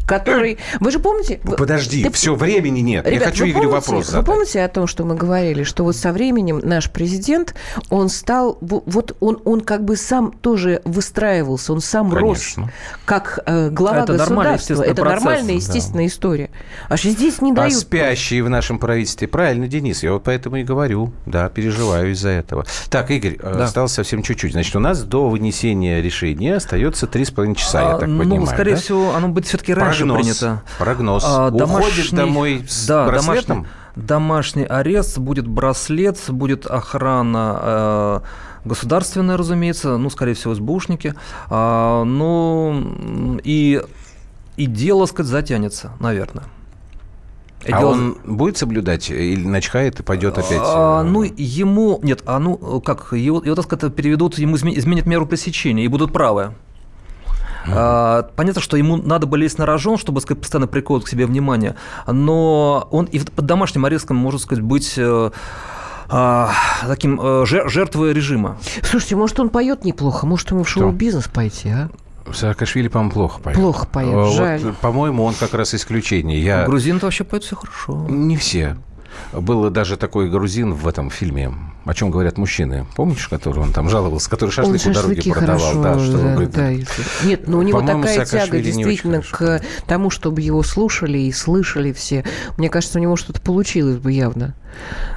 который... 0.08 0.58
Вы 0.80 0.92
же 0.92 1.00
помните... 1.00 1.40
вы- 1.44 1.56
Подожди, 1.56 2.04
Ты- 2.04 2.12
все, 2.12 2.36
времени 2.36 2.80
нет. 2.80 3.06
Ребят, 3.08 3.22
Я 3.22 3.26
хочу 3.28 3.44
вы 3.46 3.50
Игорю 3.52 3.70
помните- 3.70 3.86
вопрос 3.88 4.06
Вы 4.06 4.12
задать. 4.12 4.26
помните 4.26 4.64
о 4.64 4.68
том, 4.70 4.88
что 4.88 5.04
мы 5.06 5.16
говорили, 5.16 5.64
что 5.64 5.84
вот 5.84 5.96
со 5.96 6.12
временем 6.12 6.60
наш 6.64 6.90
президент, 6.92 7.56
он 7.90 8.10
стал, 8.10 8.58
во- 8.62 8.84
вот 8.86 9.16
он, 9.20 9.40
он 9.46 9.62
как 9.62 9.84
бы 9.84 9.96
сам 9.96 10.32
тоже 10.32 10.82
выстраивался, 10.86 11.74
он 11.74 11.82
сам 11.82 12.10
Конечно. 12.12 12.64
рос 12.64 12.72
как 13.06 13.40
э, 13.46 13.70
глава 13.70 14.04
Это 14.04 14.14
нормальный, 14.14 14.18
государства. 14.54 14.74
естественный 14.74 14.92
Это 14.94 15.02
процесс, 15.02 15.24
нормальная, 15.24 15.48
да. 15.48 15.54
естественная 15.54 16.06
история. 16.08 16.50
А 16.90 16.98
что 16.98 17.10
здесь 17.10 17.42
не 17.42 17.52
А 17.52 17.56
дают... 17.56 17.74
спящие 17.74 18.44
в 18.44 18.50
нашем 18.50 18.80
правительстве, 18.80 19.28
правильно, 19.28 19.68
Денис, 19.68 20.04
я 20.04 20.14
вот 20.14 20.24
поэтому 20.24 20.58
и 20.58 20.64
говорю, 20.64 21.12
да, 21.26 21.50
переживаю 21.50 22.12
из-за 22.12 22.30
этого. 22.30 22.66
Так, 22.90 23.12
Игорь, 23.12 23.38
э, 23.40 23.54
Да. 23.58 23.64
осталось 23.66 23.92
совсем 23.94 24.24
чуть-чуть. 24.24 24.54
Значит, 24.54 24.76
у 24.76 24.80
нас 24.80 25.04
до 25.04 25.30
вынесения 25.30 26.02
решения 26.02 26.56
остается 26.56 27.08
три 27.08 27.26
с 27.26 27.32
половиной 27.32 27.56
часа, 27.56 27.82
я 27.82 27.96
А, 27.96 27.98
так 28.00 28.08
ну, 28.10 28.20
понимаю. 28.20 28.42
Скорее 28.56 28.76
да? 28.76 28.82
всего, 28.82 29.16
оно 29.16 29.30
будет 29.30 29.46
все-таки 29.46 29.74
раньше 29.74 30.06
принято. 30.06 30.64
Прогноз. 30.80 31.24
А, 31.26 31.50
Уходишь 31.50 32.10
домой 32.10 32.66
с 32.68 32.88
да, 32.88 33.06
браслетом? 33.06 33.68
домашний, 33.96 33.96
домашний 33.96 34.64
арест, 34.64 35.18
будет 35.18 35.48
браслет, 35.48 36.20
будет 36.28 36.66
охрана 36.66 37.60
э, 37.62 38.20
государственная, 38.66 39.38
разумеется, 39.38 39.98
ну, 39.98 40.10
скорее 40.10 40.34
всего, 40.34 40.56
СБУшники. 40.56 41.14
А, 41.50 42.04
ну, 42.04 43.40
и, 43.44 43.82
и 44.58 44.66
дело, 44.66 45.06
сказать, 45.06 45.32
затянется, 45.32 45.92
наверное. 46.00 46.46
А 47.64 47.80
дело- 47.80 47.92
он 47.92 48.18
будет 48.26 48.58
соблюдать 48.58 49.10
или 49.10 49.46
начхает 49.46 50.00
и 50.00 50.04
пойдет 50.04 50.38
опять? 50.38 50.62
А, 50.62 51.02
э, 51.02 51.04
ну, 51.04 51.24
ему... 51.24 52.00
Нет, 52.04 52.22
а 52.26 52.40
ну, 52.40 52.82
как, 52.82 53.14
его, 53.14 53.42
его, 53.44 53.56
так 53.56 53.66
сказать, 53.66 53.96
переведут, 53.96 54.38
ему 54.38 54.56
изме- 54.56 54.78
изменят 54.78 55.06
меру 55.06 55.26
пресечения 55.26 55.86
и 55.86 55.88
будут 55.88 56.14
правы. 56.14 56.54
А, 57.68 58.30
понятно, 58.36 58.62
что 58.62 58.78
ему 58.78 58.98
надо 58.98 59.26
бы 59.28 59.38
лезть 59.38 59.58
на 59.58 59.66
рожон, 59.66 59.98
чтобы 59.98 60.22
сказать, 60.22 60.42
постоянно 60.42 60.68
приковывать 60.68 61.06
к 61.06 61.10
себе 61.10 61.26
внимание, 61.26 61.76
но 62.08 62.88
он 62.92 63.06
и 63.06 63.20
под 63.20 63.46
домашним 63.46 63.86
арестом, 63.86 64.18
можно 64.18 64.40
сказать, 64.40 64.64
быть 64.64 64.94
э, 64.98 65.32
а, 66.10 66.52
таким 66.88 67.20
э, 67.20 67.44
жер- 67.46 67.68
жертвой 67.70 68.14
режима. 68.14 68.58
Слушайте, 68.84 69.16
может, 69.16 69.40
он 69.40 69.50
поет 69.50 69.84
неплохо, 69.86 70.26
может, 70.28 70.52
ему 70.52 70.64
в 70.64 70.70
шоу-бизнес 70.70 71.28
пойти, 71.28 71.70
а? 71.70 71.90
Саакашвили, 72.34 72.88
по-моему, 72.88 73.12
плохо 73.12 73.40
поет. 73.40 73.56
Плохо 73.58 73.88
поет, 73.88 74.10
Э, 74.14 74.16
вот, 74.16 74.34
жаль. 74.36 74.62
по-моему, 74.82 75.24
он 75.24 75.34
как 75.36 75.54
раз 75.54 75.74
исключение. 75.76 76.44
Я... 76.44 76.66
Грузин-то 76.66 77.06
вообще 77.06 77.24
поет 77.24 77.44
все 77.44 77.56
хорошо. 77.56 78.06
Не 78.10 78.36
все. 78.38 78.78
Был 79.34 79.70
даже 79.70 79.98
такой 79.98 80.30
грузин 80.30 80.74
в 80.74 80.88
этом 80.88 81.10
фильме, 81.10 81.54
о 81.86 81.94
чем 81.94 82.12
говорят 82.12 82.38
мужчины. 82.38 82.86
Помнишь, 82.96 83.28
который 83.28 83.60
он 83.60 83.74
там 83.74 83.90
жаловался, 83.90 84.30
который 84.30 84.52
шашлык 84.52 84.82
он 84.86 84.92
у 84.92 84.94
дороги 84.94 85.32
продавал? 85.32 85.60
хорошо, 85.60 85.84
да, 85.84 86.00
что 86.00 86.18
он 86.18 86.24
да, 86.24 86.34
говорит, 86.34 86.52
да, 86.52 87.28
Нет, 87.28 87.48
но 87.48 87.58
у 87.60 87.62
него 87.62 87.82
такая 87.82 88.26
тяга 88.26 88.60
действительно 88.60 89.22
к 89.22 89.62
тому, 89.88 90.10
чтобы 90.10 90.42
его 90.42 90.64
слушали 90.64 91.18
и 91.18 91.32
слышали 91.32 91.92
все. 91.94 92.24
Мне 92.58 92.70
кажется, 92.70 93.00
у 93.00 93.02
него 93.02 93.16
что-то 93.16 93.42
получилось 93.42 93.98
бы 93.98 94.12
явно. 94.12 94.56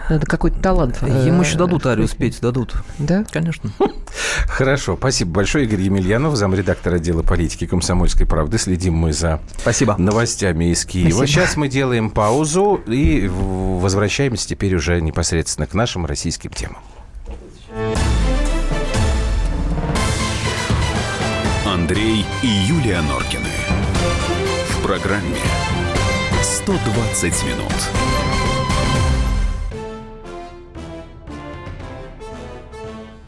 Надо 0.09 0.25
какой-то 0.27 0.59
талант. 0.61 0.99
э, 1.03 1.27
Ему 1.27 1.43
еще 1.43 1.59
дадут 1.59 1.85
арию 1.87 2.09
спеть, 2.09 2.41
дадут. 2.41 2.75
Да? 2.99 3.25
Конечно. 3.31 3.71
Хорошо, 4.49 4.97
спасибо 4.97 5.33
большое. 5.33 5.65
Игорь 5.67 5.83
Емельянов, 5.83 6.35
замредактор 6.37 6.95
отдела 6.95 7.23
политики 7.23 7.67
комсомольской 7.67 8.27
правды. 8.27 8.57
Следим 8.59 8.95
мы 8.95 9.13
за 9.13 9.41
Спасибо. 9.61 9.97
новостями 9.99 10.73
из 10.73 10.85
Киева. 10.87 11.11
Спасибо. 11.11 11.27
Сейчас 11.27 11.57
мы 11.57 11.69
делаем 11.69 12.09
паузу 12.11 12.81
и 12.87 13.29
возвращаемся 13.29 14.49
теперь 14.49 14.75
уже 14.75 15.01
непосредственно 15.01 15.67
к 15.67 15.75
нашим 15.75 16.07
российским 16.07 16.51
темам. 16.51 16.79
Андрей 21.67 22.25
и 22.43 22.47
Юлия 22.47 23.01
Норкины. 23.03 23.45
В 24.71 24.83
программе 24.83 25.37
120 26.43 27.45
минут. 27.45 27.73